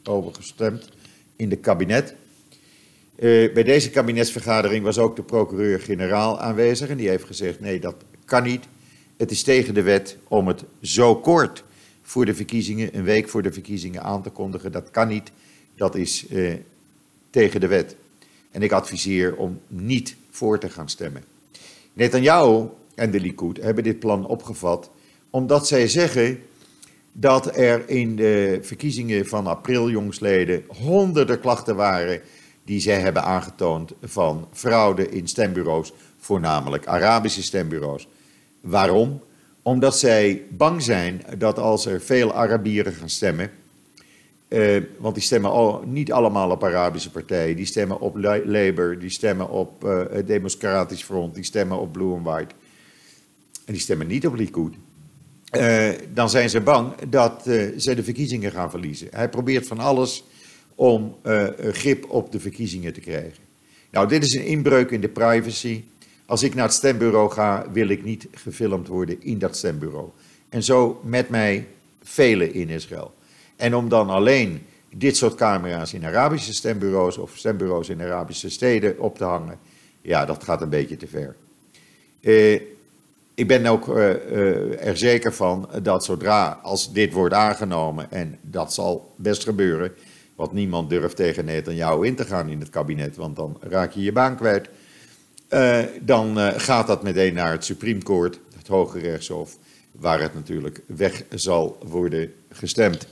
over, 0.02 0.32
gestemd 0.32 0.88
in 1.36 1.48
de 1.48 1.56
kabinet. 1.56 2.14
Uh, 3.18 3.52
bij 3.52 3.62
deze 3.62 3.90
kabinetsvergadering 3.90 4.84
was 4.84 4.98
ook 4.98 5.16
de 5.16 5.22
procureur-generaal 5.22 6.40
aanwezig 6.40 6.88
en 6.88 6.96
die 6.96 7.08
heeft 7.08 7.24
gezegd: 7.24 7.60
nee, 7.60 7.80
dat 7.80 7.94
kan 8.24 8.42
niet. 8.42 8.64
Het 9.16 9.30
is 9.30 9.42
tegen 9.42 9.74
de 9.74 9.82
wet 9.82 10.16
om 10.28 10.48
het 10.48 10.64
zo 10.82 11.16
kort 11.16 11.64
voor 12.02 12.24
de 12.24 12.34
verkiezingen, 12.34 12.96
een 12.96 13.04
week 13.04 13.28
voor 13.28 13.42
de 13.42 13.52
verkiezingen 13.52 14.02
aan 14.02 14.22
te 14.22 14.30
kondigen. 14.30 14.72
Dat 14.72 14.90
kan 14.90 15.08
niet. 15.08 15.30
Dat 15.76 15.94
is 15.94 16.24
uh, 16.30 16.54
tegen 17.30 17.60
de 17.60 17.66
wet. 17.66 17.96
En 18.50 18.62
ik 18.62 18.72
adviseer 18.72 19.36
om 19.36 19.60
niet 19.68 20.16
voor 20.30 20.58
te 20.58 20.68
gaan 20.68 20.88
stemmen. 20.88 21.24
Netanyahu 21.92 22.68
en 23.02 23.10
de 23.10 23.20
Likud 23.20 23.62
hebben 23.62 23.84
dit 23.84 23.98
plan 23.98 24.26
opgevat 24.26 24.90
omdat 25.30 25.66
zij 25.66 25.88
zeggen 25.88 26.38
dat 27.12 27.56
er 27.56 27.88
in 27.88 28.16
de 28.16 28.58
verkiezingen 28.62 29.26
van 29.26 29.46
april 29.46 29.90
jongsleden 29.90 30.64
honderden 30.66 31.40
klachten 31.40 31.76
waren 31.76 32.20
die 32.64 32.80
zij 32.80 33.00
hebben 33.00 33.22
aangetoond 33.22 33.92
van 34.02 34.48
fraude 34.52 35.08
in 35.08 35.28
stembureaus, 35.28 35.92
voornamelijk 36.18 36.86
Arabische 36.86 37.42
stembureaus. 37.42 38.08
Waarom? 38.60 39.20
Omdat 39.62 39.98
zij 39.98 40.42
bang 40.50 40.82
zijn 40.82 41.22
dat 41.38 41.58
als 41.58 41.86
er 41.86 42.00
veel 42.00 42.32
Arabieren 42.34 42.92
gaan 42.92 43.10
stemmen, 43.10 43.50
Uh, 44.48 44.82
want 44.98 45.14
die 45.14 45.24
stemmen 45.24 45.50
al, 45.50 45.82
niet 45.86 46.12
allemaal 46.12 46.50
op 46.50 46.64
Arabische 46.64 47.10
partijen. 47.10 47.56
Die 47.56 47.66
stemmen 47.66 48.00
op 48.00 48.16
Labour, 48.44 48.98
die 48.98 49.10
stemmen 49.10 49.48
op 49.48 49.84
uh, 49.84 50.02
het 50.10 50.26
Democratisch 50.26 51.02
Front, 51.02 51.34
die 51.34 51.44
stemmen 51.44 51.78
op 51.78 51.92
Blue 51.92 52.14
and 52.14 52.24
White. 52.24 52.54
En 53.64 53.72
die 53.72 53.82
stemmen 53.82 54.06
niet 54.06 54.26
op 54.26 54.34
Likud. 54.34 54.74
Uh, 55.56 55.88
dan 56.14 56.30
zijn 56.30 56.50
ze 56.50 56.60
bang 56.60 56.94
dat 57.08 57.42
ze 57.76 57.92
de 57.94 58.02
verkiezingen 58.02 58.52
gaan 58.52 58.70
verliezen. 58.70 59.08
Hij 59.10 59.28
probeert 59.28 59.66
van 59.66 59.78
alles 59.78 60.24
om 60.74 61.16
grip 61.72 62.10
op 62.10 62.32
de 62.32 62.40
verkiezingen 62.40 62.92
te 62.92 63.00
krijgen. 63.00 63.42
Nou, 63.90 64.08
dit 64.08 64.24
is 64.24 64.34
een 64.34 64.44
inbreuk 64.44 64.90
in 64.90 65.00
de 65.00 65.08
privacy. 65.08 65.84
Als 66.26 66.42
ik 66.42 66.54
naar 66.54 66.64
het 66.64 66.74
stembureau 66.74 67.30
ga, 67.30 67.66
wil 67.72 67.88
ik 67.88 68.04
niet 68.04 68.28
gefilmd 68.30 68.88
worden 68.88 69.22
in 69.22 69.38
dat 69.38 69.56
stembureau. 69.56 70.08
En 70.48 70.62
zo 70.62 71.00
met 71.04 71.28
mij 71.28 71.66
velen 72.02 72.54
in 72.54 72.68
Israël. 72.68 73.14
En 73.56 73.74
om 73.74 73.88
dan 73.88 74.10
alleen 74.10 74.66
dit 74.94 75.16
soort 75.16 75.34
camera's 75.34 75.92
in 75.92 76.04
Arabische 76.04 76.54
stembureaus 76.54 77.18
of 77.18 77.36
stembureaus 77.36 77.88
in 77.88 78.00
Arabische 78.00 78.50
steden 78.50 78.98
op 78.98 79.16
te 79.16 79.24
hangen, 79.24 79.58
ja, 80.00 80.24
dat 80.24 80.44
gaat 80.44 80.62
een 80.62 80.68
beetje 80.68 80.96
te 80.96 81.06
ver. 81.06 81.36
Eh, 83.34 83.42
ik 83.42 83.46
ben 83.48 83.66
ook 83.66 83.88
uh, 83.88 83.96
uh, 83.96 84.86
er 84.86 84.96
zeker 84.96 85.32
van 85.32 85.68
dat 85.82 86.04
zodra 86.04 86.58
als 86.62 86.92
dit 86.92 87.12
wordt 87.12 87.34
aangenomen, 87.34 88.10
en 88.10 88.38
dat 88.40 88.72
zal 88.72 89.14
best 89.16 89.44
gebeuren, 89.44 89.92
want 90.34 90.52
niemand 90.52 90.90
durft 90.90 91.16
tegen 91.16 91.44
Netanyahu 91.44 92.06
in 92.06 92.14
te 92.14 92.24
gaan 92.24 92.48
in 92.48 92.60
het 92.60 92.70
kabinet, 92.70 93.16
want 93.16 93.36
dan 93.36 93.56
raak 93.60 93.92
je 93.92 94.02
je 94.02 94.12
baan 94.12 94.36
kwijt. 94.36 94.68
Uh, 95.50 95.78
dan 96.00 96.36
gaat 96.56 96.86
dat 96.86 97.02
meteen 97.02 97.34
naar 97.34 97.52
het 97.52 97.64
Supreme 97.64 98.02
Court, 98.02 98.38
het 98.56 98.68
Hoge 98.68 98.98
Rechtshof, 98.98 99.58
waar 99.92 100.20
het 100.20 100.34
natuurlijk 100.34 100.80
weg 100.86 101.24
zal 101.34 101.78
worden 101.88 102.32
gestemd. 102.50 103.06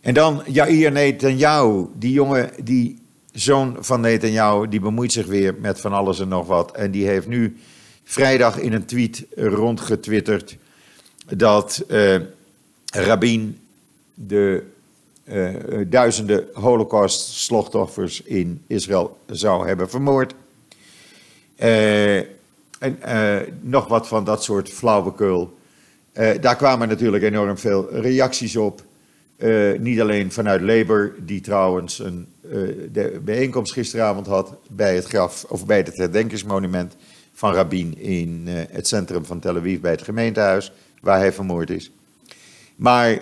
En 0.00 0.14
dan 0.14 0.42
Jair 0.46 0.92
Netanyahu, 0.92 1.86
die 1.98 2.12
jongen, 2.12 2.50
die 2.62 2.98
zoon 3.32 3.76
van 3.80 4.00
Netanyahu, 4.00 4.68
die 4.68 4.80
bemoeit 4.80 5.12
zich 5.12 5.26
weer 5.26 5.54
met 5.60 5.80
van 5.80 5.92
alles 5.92 6.20
en 6.20 6.28
nog 6.28 6.46
wat. 6.46 6.72
En 6.72 6.90
die 6.90 7.06
heeft 7.06 7.26
nu 7.26 7.56
vrijdag 8.04 8.58
in 8.58 8.72
een 8.72 8.84
tweet 8.84 9.26
rondgetwitterd 9.34 10.56
dat 11.36 11.84
uh, 11.88 12.16
Rabin 12.84 13.58
de 14.14 14.62
uh, 15.24 15.50
duizenden 15.86 16.46
holocaust-slachtoffers 16.52 18.22
in 18.22 18.62
Israël 18.66 19.18
zou 19.26 19.66
hebben 19.66 19.90
vermoord. 19.90 20.34
Uh, 21.56 22.16
en 22.78 22.98
nog 23.60 23.88
wat 23.88 24.08
van 24.08 24.24
dat 24.24 24.44
soort 24.44 24.68
flauwekul. 24.68 25.58
daar 26.40 26.56
kwamen 26.56 26.88
natuurlijk 26.88 27.22
enorm 27.22 27.58
veel 27.58 27.88
reacties 27.92 28.56
op. 28.56 28.82
Niet 29.78 30.00
alleen 30.00 30.32
vanuit 30.32 30.60
Labour, 30.60 31.14
die 31.18 31.40
trouwens 31.40 31.98
een 31.98 32.26
de 32.92 33.20
bijeenkomst 33.24 33.72
gisteravond 33.72 34.26
had 34.26 34.54
bij 34.68 34.94
het 34.94 35.04
graf, 35.04 35.44
of 35.48 35.66
bij 35.66 35.76
het 35.76 35.96
herdenkingsmonument 35.96 36.96
van 37.34 37.54
Rabin 37.54 37.98
in 37.98 38.44
uh, 38.46 38.54
het 38.70 38.88
centrum 38.88 39.24
van 39.24 39.40
Tel 39.40 39.56
Aviv 39.56 39.80
bij 39.80 39.90
het 39.90 40.02
gemeentehuis, 40.02 40.72
waar 41.00 41.18
hij 41.18 41.32
vermoord 41.32 41.70
is. 41.70 41.90
Maar 42.76 43.18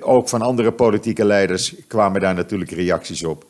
ook 0.00 0.28
van 0.28 0.42
andere 0.42 0.72
politieke 0.72 1.24
leiders 1.24 1.74
kwamen 1.86 2.20
daar 2.20 2.34
natuurlijk 2.34 2.70
reacties 2.70 3.24
op. 3.24 3.46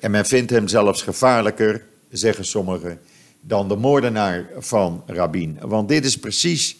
en 0.00 0.10
men 0.10 0.26
vindt 0.26 0.50
hem 0.50 0.68
zelfs 0.68 1.02
gevaarlijker, 1.02 1.84
zeggen 2.10 2.44
sommigen, 2.44 3.00
dan 3.40 3.68
de 3.68 3.76
moordenaar 3.76 4.46
van 4.58 5.02
Rabin. 5.06 5.58
Want 5.60 5.88
dit 5.88 6.04
is 6.04 6.18
precies 6.18 6.76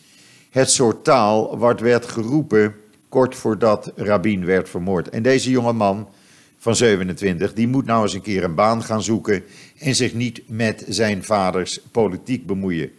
het 0.50 0.70
soort 0.70 1.04
taal 1.04 1.58
wat 1.58 1.80
werd 1.80 2.06
geroepen 2.06 2.74
kort 3.08 3.34
voordat 3.34 3.92
Rabin 3.96 4.44
werd 4.44 4.68
vermoord. 4.68 5.08
En 5.08 5.22
deze 5.22 5.50
jonge 5.50 5.72
man 5.72 6.08
van 6.62 6.76
27, 6.76 7.52
die 7.52 7.68
moet 7.68 7.84
nou 7.86 8.02
eens 8.02 8.14
een 8.14 8.22
keer 8.22 8.44
een 8.44 8.54
baan 8.54 8.82
gaan 8.82 9.02
zoeken 9.02 9.44
en 9.78 9.94
zich 9.94 10.14
niet 10.14 10.42
met 10.46 10.84
zijn 10.88 11.24
vaders 11.24 11.80
politiek 11.90 12.46
bemoeien. 12.46 12.90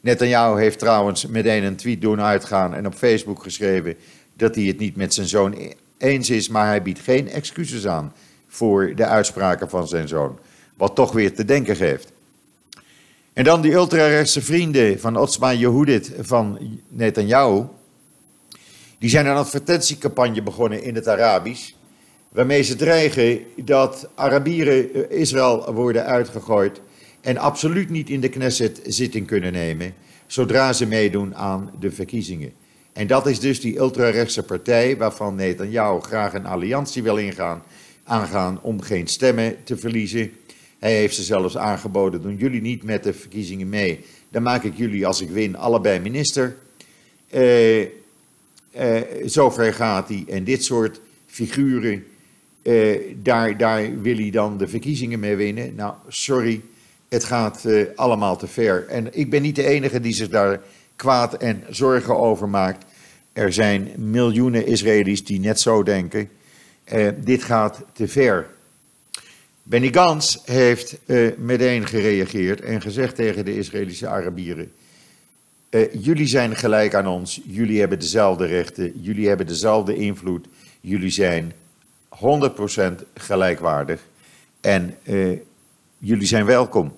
Netanyahu 0.00 0.60
heeft 0.60 0.78
trouwens 0.78 1.26
meteen 1.26 1.64
een 1.64 1.76
tweet 1.76 2.00
doen 2.00 2.20
uitgaan 2.20 2.74
en 2.74 2.86
op 2.86 2.94
Facebook 2.94 3.42
geschreven 3.42 3.96
dat 4.34 4.54
hij 4.54 4.64
het 4.64 4.78
niet 4.78 4.96
met 4.96 5.14
zijn 5.14 5.26
zoon 5.26 5.54
eens 5.98 6.30
is, 6.30 6.48
maar 6.48 6.66
hij 6.66 6.82
biedt 6.82 6.98
geen 6.98 7.28
excuses 7.28 7.86
aan 7.86 8.12
voor 8.48 8.92
de 8.94 9.06
uitspraken 9.06 9.70
van 9.70 9.88
zijn 9.88 10.08
zoon. 10.08 10.38
Wat 10.74 10.94
toch 10.94 11.12
weer 11.12 11.34
te 11.34 11.44
denken 11.44 11.76
geeft. 11.76 12.12
En 13.32 13.44
dan 13.44 13.60
die 13.60 13.72
ultrarechtse 13.72 14.42
vrienden 14.42 15.00
van 15.00 15.16
Otsma 15.16 15.52
Yehudit 15.52 16.12
van 16.20 16.58
Netanyahu. 16.88 17.64
Die 18.98 19.10
zijn 19.10 19.26
een 19.26 19.36
advertentiecampagne 19.36 20.42
begonnen 20.42 20.82
in 20.82 20.94
het 20.94 21.08
Arabisch, 21.08 21.75
waarmee 22.36 22.62
ze 22.62 22.76
dreigen 22.76 23.40
dat 23.56 24.08
Arabieren 24.14 24.94
eh, 24.94 25.20
Israël 25.20 25.72
worden 25.72 26.04
uitgegooid 26.04 26.80
en 27.20 27.36
absoluut 27.36 27.90
niet 27.90 28.10
in 28.10 28.20
de 28.20 28.28
Knesset 28.28 28.80
zitting 28.84 29.26
kunnen 29.26 29.52
nemen, 29.52 29.94
zodra 30.26 30.72
ze 30.72 30.86
meedoen 30.86 31.34
aan 31.34 31.70
de 31.80 31.90
verkiezingen. 31.90 32.52
En 32.92 33.06
dat 33.06 33.26
is 33.26 33.40
dus 33.40 33.60
die 33.60 33.78
ultrarechtse 33.78 34.42
partij 34.42 34.96
waarvan 34.96 35.34
Netanyahu 35.34 36.00
graag 36.00 36.34
een 36.34 36.46
alliantie 36.46 37.02
wil 37.02 37.16
ingaan, 37.16 37.62
aangaan 38.04 38.58
om 38.62 38.80
geen 38.80 39.06
stemmen 39.06 39.56
te 39.64 39.76
verliezen. 39.76 40.30
Hij 40.78 40.94
heeft 40.96 41.14
ze 41.14 41.22
zelfs 41.22 41.56
aangeboden, 41.56 42.22
doen 42.22 42.36
jullie 42.36 42.60
niet 42.60 42.82
met 42.82 43.02
de 43.02 43.12
verkiezingen 43.12 43.68
mee, 43.68 44.04
dan 44.28 44.42
maak 44.42 44.64
ik 44.64 44.76
jullie 44.76 45.06
als 45.06 45.20
ik 45.20 45.28
win 45.28 45.56
allebei 45.56 46.00
minister. 46.00 46.56
Uh, 47.34 47.80
uh, 47.80 47.86
zover 49.24 49.74
gaat 49.74 50.08
hij. 50.08 50.24
En 50.28 50.44
dit 50.44 50.64
soort 50.64 51.00
figuren, 51.26 52.04
uh, 52.66 52.98
daar, 53.22 53.56
daar 53.56 54.00
wil 54.00 54.16
hij 54.16 54.30
dan 54.30 54.58
de 54.58 54.68
verkiezingen 54.68 55.20
mee 55.20 55.36
winnen. 55.36 55.74
Nou, 55.74 55.94
sorry, 56.08 56.60
het 57.08 57.24
gaat 57.24 57.64
uh, 57.66 57.86
allemaal 57.94 58.36
te 58.36 58.46
ver. 58.46 58.86
En 58.88 59.08
ik 59.18 59.30
ben 59.30 59.42
niet 59.42 59.56
de 59.56 59.66
enige 59.66 60.00
die 60.00 60.14
zich 60.14 60.28
daar 60.28 60.60
kwaad 60.96 61.34
en 61.34 61.62
zorgen 61.68 62.18
over 62.18 62.48
maakt. 62.48 62.84
Er 63.32 63.52
zijn 63.52 63.90
miljoenen 63.96 64.66
Israëli's 64.66 65.24
die 65.24 65.40
net 65.40 65.60
zo 65.60 65.82
denken. 65.82 66.28
dit 67.16 67.42
gaat 67.42 67.82
te 67.92 68.08
ver. 68.08 68.46
Benny 69.62 69.92
Gans 69.92 70.42
heeft 70.44 70.98
meteen 71.36 71.86
gereageerd 71.86 72.60
en 72.60 72.80
gezegd 72.80 73.14
tegen 73.14 73.44
de 73.44 73.56
Israëlische 73.56 74.08
Arabieren 74.08 74.72
jullie 76.00 76.26
zijn 76.26 76.56
gelijk 76.56 76.94
aan 76.94 77.06
ons, 77.06 77.40
jullie 77.44 77.80
hebben 77.80 77.98
dezelfde 77.98 78.46
rechten, 78.46 78.92
jullie 79.00 79.28
hebben 79.28 79.46
dezelfde 79.46 79.96
invloed, 79.96 80.46
jullie 80.80 81.10
zijn 81.10 81.52
100% 82.18 83.04
gelijkwaardig 83.14 84.06
en 84.60 84.96
uh, 85.04 85.38
jullie 85.98 86.26
zijn 86.26 86.44
welkom. 86.44 86.96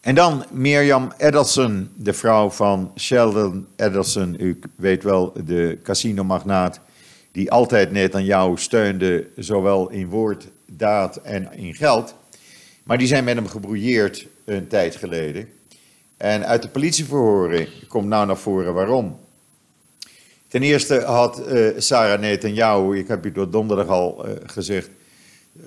En 0.00 0.14
dan 0.14 0.44
Mirjam 0.50 1.12
Edelson, 1.16 1.90
de 1.96 2.12
vrouw 2.12 2.50
van 2.50 2.92
Sheldon 2.98 3.66
Edelson, 3.76 4.36
u 4.38 4.58
weet 4.76 5.02
wel, 5.02 5.32
de 5.44 5.78
casinomagnaat, 5.82 6.80
die 7.32 7.50
altijd 7.50 7.90
net 7.90 8.14
aan 8.14 8.24
jou 8.24 8.58
steunde, 8.58 9.28
zowel 9.36 9.90
in 9.90 10.08
woord, 10.08 10.48
daad 10.66 11.16
en 11.16 11.52
in 11.52 11.74
geld. 11.74 12.14
Maar 12.84 12.98
die 12.98 13.06
zijn 13.06 13.24
met 13.24 13.34
hem 13.34 13.48
gebrouilleerd 13.48 14.26
een 14.44 14.68
tijd 14.68 14.96
geleden. 14.96 15.48
En 16.16 16.46
uit 16.46 16.62
de 16.62 16.68
politieverhoren 16.68 17.68
komt 17.88 18.06
nou 18.06 18.26
naar 18.26 18.36
voren 18.36 18.74
waarom. 18.74 19.18
Ten 20.56 20.64
eerste 20.64 21.00
had 21.00 21.42
uh, 21.48 21.68
Sarah 21.76 22.20
Netanyahu, 22.20 22.98
ik 22.98 23.08
heb 23.08 23.26
u 23.26 23.32
door 23.32 23.50
donderdag 23.50 23.88
al 23.88 24.26
uh, 24.26 24.32
gezegd, 24.46 24.90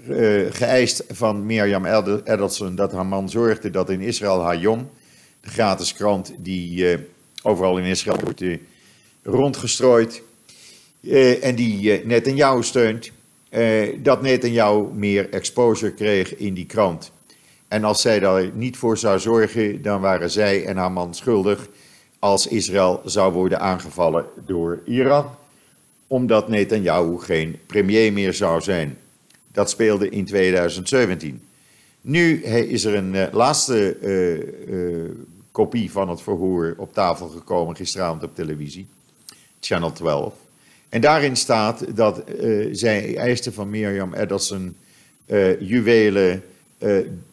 uh, 0.07 0.51
geëist 0.51 1.03
van 1.07 1.45
Mirjam 1.45 1.85
Edelson 1.85 2.75
dat 2.75 2.91
haar 2.91 3.05
man 3.05 3.29
zorgde 3.29 3.69
dat 3.69 3.89
in 3.89 4.01
Israël 4.01 4.41
Hayom, 4.41 4.89
de 5.41 5.49
gratis 5.49 5.93
krant 5.93 6.33
die 6.37 6.97
overal 7.41 7.77
in 7.77 7.83
Israël 7.83 8.19
wordt 8.23 8.43
rondgestrooid 9.23 10.21
en 11.41 11.55
die 11.55 12.05
Netanyahu 12.05 12.63
steunt, 12.63 13.11
dat 13.97 14.21
Netanyahu 14.21 14.93
meer 14.93 15.29
exposure 15.29 15.93
kreeg 15.93 16.35
in 16.35 16.53
die 16.53 16.65
krant. 16.65 17.11
En 17.67 17.83
als 17.83 18.01
zij 18.01 18.19
daar 18.19 18.49
niet 18.53 18.77
voor 18.77 18.97
zou 18.97 19.19
zorgen, 19.19 19.81
dan 19.81 20.01
waren 20.01 20.29
zij 20.29 20.65
en 20.65 20.77
haar 20.77 20.91
man 20.91 21.13
schuldig 21.13 21.69
als 22.19 22.47
Israël 22.47 23.01
zou 23.05 23.33
worden 23.33 23.59
aangevallen 23.59 24.25
door 24.45 24.79
Iran, 24.85 25.25
omdat 26.07 26.47
Netanyahu 26.47 27.19
geen 27.19 27.59
premier 27.65 28.13
meer 28.13 28.33
zou 28.33 28.61
zijn. 28.61 28.97
Dat 29.51 29.69
speelde 29.69 30.09
in 30.09 30.25
2017. 30.25 31.41
Nu 32.01 32.43
is 32.43 32.83
er 32.83 32.95
een 32.95 33.13
uh, 33.13 33.25
laatste 33.31 33.97
uh, 34.01 35.03
uh, 35.03 35.09
kopie 35.51 35.91
van 35.91 36.09
het 36.09 36.21
verhoor 36.21 36.75
op 36.77 36.93
tafel 36.93 37.27
gekomen 37.27 37.75
gisteravond 37.75 38.23
op 38.23 38.35
televisie, 38.35 38.87
Channel 39.59 39.91
12. 39.91 40.33
En 40.89 41.01
daarin 41.01 41.35
staat 41.35 41.95
dat 41.95 42.23
zij 42.71 43.15
eiste 43.17 43.51
van 43.51 43.69
Mirjam 43.69 44.13
Ederson 44.13 44.75
juwelen, 45.59 46.43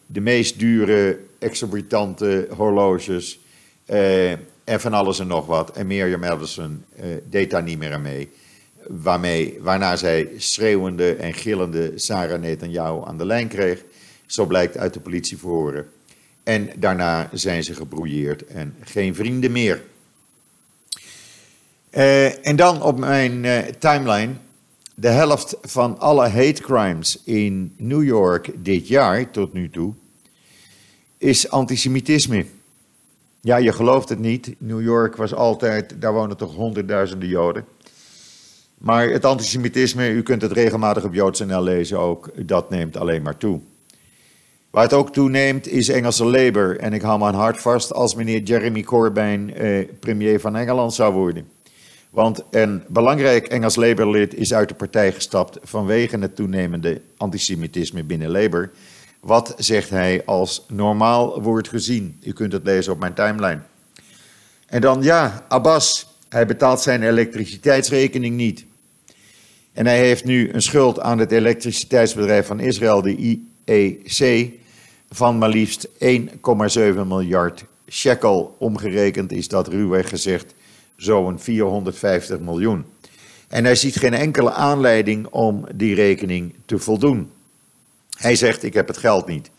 de 0.05 0.21
meest 0.21 0.59
dure, 0.59 1.19
exorbitante 1.39 2.47
horloges 2.55 3.39
en 4.67 4.81
van 4.81 4.93
alles 4.93 5.19
en 5.19 5.27
nog 5.27 5.45
wat. 5.45 5.71
En 5.71 5.87
Mirjam 5.87 6.23
Ederson 6.23 6.83
uh, 6.99 7.05
deed 7.29 7.49
daar 7.49 7.63
niet 7.63 7.77
meer 7.77 7.93
aan 7.93 8.01
mee. 8.01 8.29
waarmee, 8.87 9.57
waarna 9.61 9.95
zij 9.95 10.29
schreeuwende 10.37 11.15
en 11.15 11.33
gillende 11.33 11.91
Sarah 11.95 12.41
Netanyahu 12.41 13.05
aan 13.05 13.17
de 13.17 13.25
lijn 13.25 13.47
kreeg. 13.47 13.83
Zo 14.25 14.45
blijkt 14.45 14.77
uit 14.77 14.93
de 14.93 14.99
politieverhoren. 14.99 15.89
En 16.43 16.69
daarna 16.75 17.29
zijn 17.33 17.63
ze 17.63 17.73
gebrouilleerd 17.73 18.45
en 18.45 18.75
geen 18.83 19.15
vrienden 19.15 19.51
meer. 19.51 19.83
Uh, 21.91 22.47
en 22.47 22.55
dan 22.55 22.81
op 22.81 22.97
mijn 22.99 23.43
uh, 23.43 23.57
timeline. 23.59 24.33
De 24.95 25.09
helft 25.09 25.57
van 25.61 25.99
alle 25.99 26.27
hate 26.27 26.61
crimes 26.61 27.21
in 27.23 27.73
New 27.77 28.03
York 28.03 28.51
dit 28.55 28.87
jaar 28.87 29.31
tot 29.31 29.53
nu 29.53 29.69
toe 29.69 29.93
is 31.17 31.49
antisemitisme. 31.49 32.45
Ja, 33.47 33.57
je 33.57 33.73
gelooft 33.73 34.09
het 34.09 34.19
niet. 34.19 34.55
New 34.57 34.81
York 34.81 35.15
was 35.15 35.33
altijd, 35.33 36.01
daar 36.01 36.13
wonen 36.13 36.37
toch 36.37 36.55
honderdduizenden 36.55 37.29
Joden. 37.29 37.65
Maar 38.77 39.09
het 39.09 39.25
antisemitisme, 39.25 40.09
u 40.09 40.23
kunt 40.23 40.41
het 40.41 40.51
regelmatig 40.51 41.03
op 41.03 41.13
JoodsNL 41.13 41.63
lezen 41.63 41.99
ook, 41.99 42.29
dat 42.35 42.69
neemt 42.69 42.97
alleen 42.97 43.21
maar 43.21 43.37
toe. 43.37 43.59
Waar 44.69 44.83
het 44.83 44.93
ook 44.93 45.13
toeneemt 45.13 45.67
is 45.67 45.89
Engelse 45.89 46.25
Labour. 46.25 46.79
En 46.79 46.93
ik 46.93 47.01
hou 47.01 47.19
mijn 47.19 47.33
hart 47.33 47.61
vast 47.61 47.93
als 47.93 48.15
meneer 48.15 48.41
Jeremy 48.41 48.83
Corbyn 48.83 49.53
eh, 49.53 49.87
premier 49.99 50.39
van 50.39 50.55
Engeland 50.55 50.93
zou 50.93 51.13
worden. 51.13 51.47
Want 52.09 52.43
een 52.51 52.83
belangrijk 52.87 53.47
Engels 53.47 53.75
Labour-lid 53.75 54.33
is 54.33 54.53
uit 54.53 54.69
de 54.69 54.75
partij 54.75 55.11
gestapt 55.11 55.57
vanwege 55.63 56.17
het 56.17 56.35
toenemende 56.35 57.01
antisemitisme 57.17 58.03
binnen 58.03 58.29
Labour. 58.29 58.71
Wat, 59.19 59.53
zegt 59.57 59.89
hij, 59.89 60.25
als 60.25 60.65
normaal 60.67 61.41
wordt 61.41 61.69
gezien. 61.69 62.19
U 62.23 62.33
kunt 62.33 62.51
het 62.51 62.63
lezen 62.63 62.93
op 62.93 62.99
mijn 62.99 63.13
timeline. 63.13 63.59
En 64.65 64.81
dan 64.81 65.01
ja, 65.01 65.45
Abbas, 65.47 66.07
hij 66.29 66.45
betaalt 66.45 66.81
zijn 66.81 67.03
elektriciteitsrekening 67.03 68.35
niet. 68.35 68.65
En 69.73 69.85
hij 69.85 69.99
heeft 69.99 70.25
nu 70.25 70.53
een 70.53 70.61
schuld 70.61 70.99
aan 70.99 71.17
het 71.17 71.31
elektriciteitsbedrijf 71.31 72.47
van 72.47 72.59
Israël, 72.59 73.01
de 73.01 73.39
IEC, 73.65 74.51
van 75.09 75.37
maar 75.37 75.49
liefst 75.49 75.87
1,7 75.87 75.93
miljard 77.07 77.65
shekel. 77.89 78.55
Omgerekend 78.59 79.31
is 79.31 79.47
dat 79.47 79.67
ruwweg 79.67 80.09
gezegd 80.09 80.53
zo'n 80.95 81.39
450 81.39 82.39
miljoen. 82.39 82.85
En 83.47 83.63
hij 83.63 83.75
ziet 83.75 83.95
geen 83.95 84.13
enkele 84.13 84.51
aanleiding 84.51 85.27
om 85.27 85.65
die 85.75 85.95
rekening 85.95 86.53
te 86.65 86.79
voldoen. 86.79 87.31
Hij 88.17 88.35
zegt: 88.35 88.63
Ik 88.63 88.73
heb 88.73 88.87
het 88.87 88.97
geld 88.97 89.27
niet. 89.27 89.49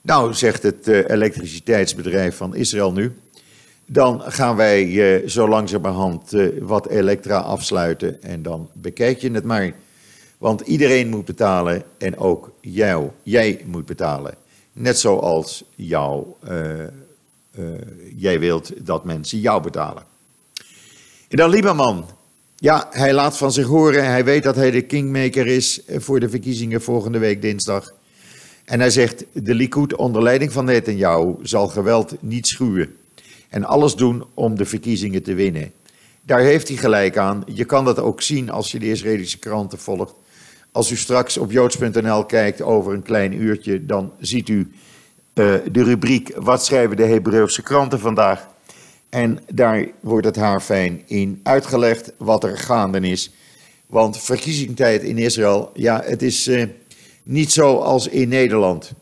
Nou, 0.00 0.34
zegt 0.34 0.62
het 0.62 0.88
uh, 0.88 1.08
elektriciteitsbedrijf 1.08 2.36
van 2.36 2.54
Israël 2.54 2.92
nu. 2.92 3.16
Dan 3.86 4.20
gaan 4.20 4.56
wij 4.56 4.86
uh, 4.86 5.28
zo 5.28 5.48
langzamerhand 5.48 6.34
uh, 6.34 6.62
wat 6.62 6.88
elektra 6.88 7.38
afsluiten 7.38 8.22
en 8.22 8.42
dan 8.42 8.70
bekijk 8.72 9.18
je 9.18 9.30
het 9.30 9.44
maar. 9.44 9.72
Want 10.38 10.60
iedereen 10.60 11.08
moet 11.08 11.24
betalen 11.24 11.82
en 11.98 12.18
ook 12.18 12.52
jou, 12.60 13.10
jij 13.22 13.62
moet 13.64 13.86
betalen. 13.86 14.34
Net 14.72 14.98
zoals 14.98 15.64
jou, 15.74 16.26
jij 18.16 18.40
wilt 18.40 18.86
dat 18.86 19.04
mensen 19.04 19.40
jou 19.40 19.62
betalen. 19.62 20.02
En 21.28 21.36
dan 21.36 21.50
Lieberman. 21.50 22.06
Ja, 22.58 22.88
hij 22.90 23.12
laat 23.12 23.36
van 23.36 23.52
zich 23.52 23.66
horen. 23.66 24.06
Hij 24.06 24.24
weet 24.24 24.42
dat 24.42 24.56
hij 24.56 24.70
de 24.70 24.82
kingmaker 24.82 25.46
is 25.46 25.80
voor 25.88 26.20
de 26.20 26.28
verkiezingen 26.28 26.82
volgende 26.82 27.18
week 27.18 27.42
dinsdag. 27.42 27.92
En 28.64 28.80
hij 28.80 28.90
zegt, 28.90 29.24
de 29.32 29.54
Likud 29.54 29.94
onder 29.94 30.22
leiding 30.22 30.52
van 30.52 30.64
Netanyahu 30.64 31.34
zal 31.42 31.68
geweld 31.68 32.16
niet 32.20 32.46
schuwen. 32.46 32.96
En 33.48 33.64
alles 33.64 33.94
doen 33.94 34.24
om 34.34 34.56
de 34.56 34.64
verkiezingen 34.64 35.22
te 35.22 35.34
winnen. 35.34 35.72
Daar 36.22 36.40
heeft 36.40 36.68
hij 36.68 36.76
gelijk 36.76 37.16
aan. 37.16 37.42
Je 37.46 37.64
kan 37.64 37.84
dat 37.84 37.98
ook 37.98 38.22
zien 38.22 38.50
als 38.50 38.72
je 38.72 38.78
de 38.78 38.90
Israëlische 38.90 39.38
kranten 39.38 39.78
volgt. 39.78 40.14
Als 40.72 40.90
u 40.90 40.96
straks 40.96 41.36
op 41.36 41.52
joods.nl 41.52 42.24
kijkt 42.24 42.62
over 42.62 42.92
een 42.92 43.02
klein 43.02 43.42
uurtje, 43.42 43.86
dan 43.86 44.12
ziet 44.20 44.48
u 44.48 44.58
uh, 45.34 45.54
de 45.72 45.82
rubriek 45.82 46.32
Wat 46.36 46.64
schrijven 46.64 46.96
de 46.96 47.04
Hebreeuwse 47.04 47.62
kranten 47.62 48.00
vandaag? 48.00 48.46
En 49.08 49.38
daar 49.52 49.88
wordt 50.00 50.26
het 50.26 50.36
haar 50.36 50.60
fijn 50.60 51.02
in 51.06 51.40
uitgelegd 51.42 52.12
wat 52.16 52.44
er 52.44 52.58
gaande 52.58 53.00
is. 53.00 53.30
Want 53.86 54.18
verkiezingstijd 54.18 55.02
in 55.02 55.18
Israël, 55.18 55.70
ja, 55.74 56.02
het 56.04 56.22
is 56.22 56.48
uh, 56.48 56.64
niet 57.22 57.52
zoals 57.52 58.08
in 58.08 58.28
Nederland. 58.28 58.92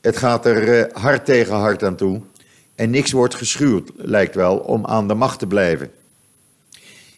Het 0.00 0.16
gaat 0.16 0.46
er 0.46 0.78
uh, 0.78 1.02
hard 1.02 1.24
tegen 1.24 1.54
hard 1.54 1.84
aan 1.84 1.96
toe. 1.96 2.20
En 2.74 2.90
niks 2.90 3.12
wordt 3.12 3.34
geschuwd, 3.34 3.90
lijkt 3.96 4.34
wel, 4.34 4.56
om 4.56 4.86
aan 4.86 5.08
de 5.08 5.14
macht 5.14 5.38
te 5.38 5.46
blijven. 5.46 5.90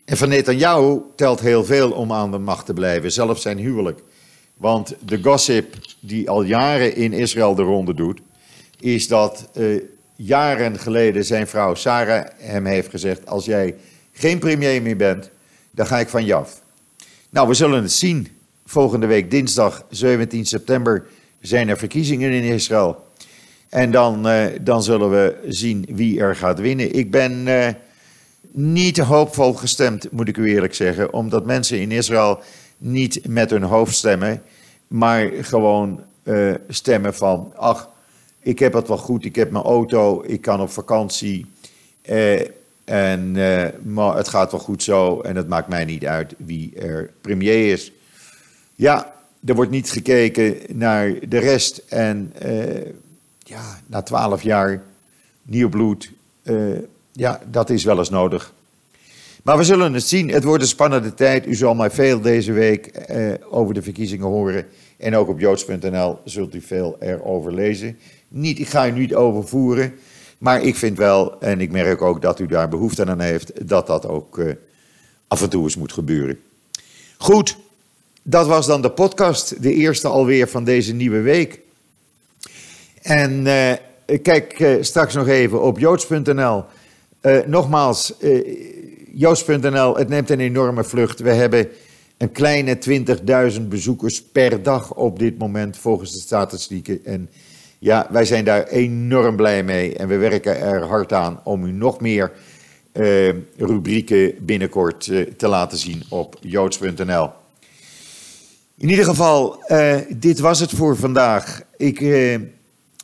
En 0.04 0.16
van 0.16 0.28
Netanyahu 0.28 1.00
telt 1.16 1.40
heel 1.40 1.64
veel 1.64 1.90
om 1.90 2.12
aan 2.12 2.31
de 2.31 2.38
macht 2.38 2.66
te 2.66 2.72
blijven, 2.72 3.12
zelfs 3.12 3.42
zijn 3.42 3.59
huwelijk. 3.59 4.02
Want 4.57 4.94
de 5.04 5.22
gossip 5.22 5.76
die 6.00 6.31
al 6.31 6.42
jaren 6.42 6.96
in 6.96 7.12
Israël 7.12 7.54
de 7.54 7.62
ronde 7.62 7.94
doet, 7.94 8.20
is 8.81 9.09
dat 9.09 9.48
uh, 9.54 9.83
jaren 10.20 10.78
geleden 10.78 11.24
zijn 11.24 11.46
vrouw 11.46 11.74
Sarah 11.74 12.26
hem 12.37 12.64
heeft 12.64 12.90
gezegd: 12.90 13.26
Als 13.26 13.44
jij 13.44 13.74
geen 14.12 14.38
premier 14.38 14.83
meer 14.83 14.96
bent, 14.96 15.31
dan 15.70 15.87
ga 15.87 15.98
ik 15.98 16.09
van 16.09 16.24
je 16.24 16.35
af. 16.35 16.62
Nou, 17.31 17.48
we 17.48 17.54
zullen 17.54 17.83
het 17.83 17.92
zien. 17.92 18.28
Volgende 18.66 19.07
week 19.07 19.31
dinsdag 19.31 19.85
17 19.90 20.46
september 20.46 21.07
zijn 21.40 21.68
er 21.68 21.78
verkiezingen 21.78 22.31
in 22.31 22.42
Israël. 22.42 23.07
En 23.68 23.90
dan, 23.90 24.28
uh, 24.28 24.46
dan 24.61 24.83
zullen 24.83 25.11
we 25.11 25.37
zien 25.48 25.87
wie 25.90 26.20
er 26.20 26.37
gaat 26.37 26.61
winnen. 26.61 26.94
Ik 26.94 27.11
ben 27.11 27.46
uh, 27.46 27.68
niet 28.50 28.98
hoopvol 28.98 29.52
gestemd, 29.52 30.11
moet 30.11 30.28
ik 30.28 30.37
u 30.37 30.50
eerlijk 30.50 30.74
zeggen, 30.74 31.12
omdat 31.12 31.46
mensen 31.46 31.81
in 31.81 31.90
Israël 31.90 32.40
niet 32.78 33.28
met 33.28 33.50
hun 33.50 33.62
hoofd 33.62 33.94
stemmen, 33.94 34.42
maar 34.87 35.31
gewoon 35.40 36.04
uh, 36.22 36.54
stemmen 36.68 37.14
van, 37.14 37.52
ach, 37.57 37.88
ik 38.40 38.59
heb 38.59 38.72
het 38.72 38.88
wel 38.88 38.98
goed, 38.98 39.24
ik 39.24 39.35
heb 39.35 39.51
mijn 39.51 39.64
auto, 39.64 40.22
ik 40.27 40.40
kan 40.40 40.61
op 40.61 40.70
vakantie. 40.70 41.46
Eh, 42.03 42.40
en, 42.85 43.37
eh, 43.37 43.66
maar 43.83 44.16
het 44.16 44.29
gaat 44.29 44.51
wel 44.51 44.61
goed 44.61 44.83
zo 44.83 45.20
en 45.20 45.37
het 45.37 45.48
maakt 45.48 45.68
mij 45.68 45.85
niet 45.85 46.07
uit 46.07 46.35
wie 46.37 46.74
er 46.74 47.11
premier 47.20 47.72
is. 47.72 47.92
Ja, 48.74 49.12
er 49.44 49.55
wordt 49.55 49.70
niet 49.70 49.90
gekeken 49.90 50.57
naar 50.72 51.14
de 51.29 51.38
rest. 51.38 51.83
En 51.88 52.33
uh, 52.44 52.85
ja, 53.38 53.81
na 53.87 54.03
twaalf 54.03 54.42
jaar 54.42 54.83
nieuw 55.42 55.68
bloed, 55.68 56.12
ja, 57.12 57.40
dat 57.51 57.70
is 57.70 57.85
wel 57.85 57.98
eens 57.98 58.11
nodig. 58.11 58.53
Maar 59.42 59.57
we 59.57 59.64
zullen 59.64 59.92
het 59.92 60.03
zien. 60.03 60.31
Het 60.31 60.44
wordt 60.44 60.62
een 60.62 60.68
spannende 60.68 61.14
tijd. 61.14 61.46
U 61.46 61.55
zal 61.55 61.74
mij 61.74 61.90
veel 61.90 62.20
deze 62.20 62.53
week 62.53 62.90
over 63.51 63.74
de 63.74 63.83
verkiezingen 63.83 64.27
horen. 64.27 64.66
En 64.96 65.16
ook 65.16 65.29
op 65.29 65.40
joods.nl 65.40 66.18
zult 66.24 66.55
u 66.55 66.61
veel 66.61 66.96
erover 67.01 67.55
lezen. 67.55 67.98
Niet, 68.28 68.58
ik 68.58 68.68
ga 68.68 68.86
u 68.86 68.92
niet 68.92 69.14
overvoeren, 69.14 69.94
maar 70.38 70.62
ik 70.62 70.76
vind 70.76 70.98
wel, 70.98 71.40
en 71.40 71.60
ik 71.60 71.70
merk 71.70 72.02
ook 72.02 72.22
dat 72.22 72.40
u 72.40 72.46
daar 72.46 72.68
behoefte 72.68 73.06
aan 73.06 73.20
heeft, 73.20 73.68
dat 73.68 73.86
dat 73.86 74.06
ook 74.06 74.38
uh, 74.38 74.52
af 75.28 75.42
en 75.42 75.48
toe 75.48 75.62
eens 75.62 75.76
moet 75.76 75.92
gebeuren. 75.92 76.38
Goed, 77.18 77.56
dat 78.22 78.46
was 78.46 78.66
dan 78.66 78.82
de 78.82 78.90
podcast, 78.90 79.62
de 79.62 79.74
eerste 79.74 80.08
alweer 80.08 80.48
van 80.48 80.64
deze 80.64 80.94
nieuwe 80.94 81.20
week. 81.20 81.60
En 83.02 83.46
uh, 83.46 83.72
kijk 84.22 84.60
uh, 84.60 84.82
straks 84.82 85.14
nog 85.14 85.28
even 85.28 85.62
op 85.62 85.78
joods.nl. 85.78 86.64
nogmaals, 87.46 88.14
joods.nl, 89.12 89.96
het 89.96 90.08
neemt 90.08 90.30
een 90.30 90.40
enorme 90.40 90.84
vlucht. 90.84 91.20
We 91.20 91.32
hebben 91.32 91.68
een 92.18 92.32
kleine 92.32 92.78
20.000 93.58 93.62
bezoekers 93.68 94.22
per 94.22 94.62
dag 94.62 94.94
op 94.94 95.18
dit 95.18 95.38
moment 95.38 95.76
volgens 95.76 96.12
de 96.12 96.20
statistieken. 96.20 97.04
En 97.04 97.30
ja, 97.78 98.06
wij 98.10 98.24
zijn 98.24 98.44
daar 98.44 98.66
enorm 98.66 99.36
blij 99.36 99.62
mee 99.62 99.96
en 99.96 100.08
we 100.08 100.16
werken 100.16 100.60
er 100.60 100.82
hard 100.82 101.12
aan 101.12 101.40
om 101.44 101.64
u 101.64 101.72
nog 101.72 102.00
meer 102.00 102.32
uh, 102.92 103.34
rubrieken 103.56 104.34
binnenkort 104.40 105.06
uh, 105.06 105.26
te 105.26 105.48
laten 105.48 105.78
zien 105.78 106.02
op 106.08 106.36
joods.nl. 106.40 107.30
In 108.78 108.88
ieder 108.88 109.04
geval, 109.04 109.64
uh, 109.68 109.96
dit 110.16 110.38
was 110.38 110.60
het 110.60 110.70
voor 110.70 110.96
vandaag. 110.96 111.62
Ik 111.76 111.98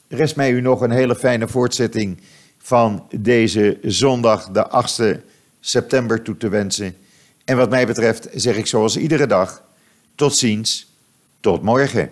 rest 0.09 0.37
mij 0.37 0.51
u 0.51 0.61
nog 0.61 0.81
een 0.81 0.91
hele 0.91 1.17
fijne 1.17 1.49
voortzetting 1.49 2.21
van 2.59 3.07
deze 3.19 3.79
zondag, 3.83 4.49
de 4.51 4.67
8e 5.17 5.21
september, 5.61 6.23
toe 6.23 6.37
te 6.37 6.49
wensen. 6.49 6.97
En 7.45 7.57
wat 7.57 7.71
mij 7.71 7.87
betreft 7.87 8.29
zeg 8.33 8.57
ik 8.57 8.67
zoals 8.67 8.97
iedere 8.97 9.27
dag, 9.27 9.63
tot 10.15 10.37
ziens, 10.37 10.95
tot 11.41 11.63
morgen. 11.63 12.11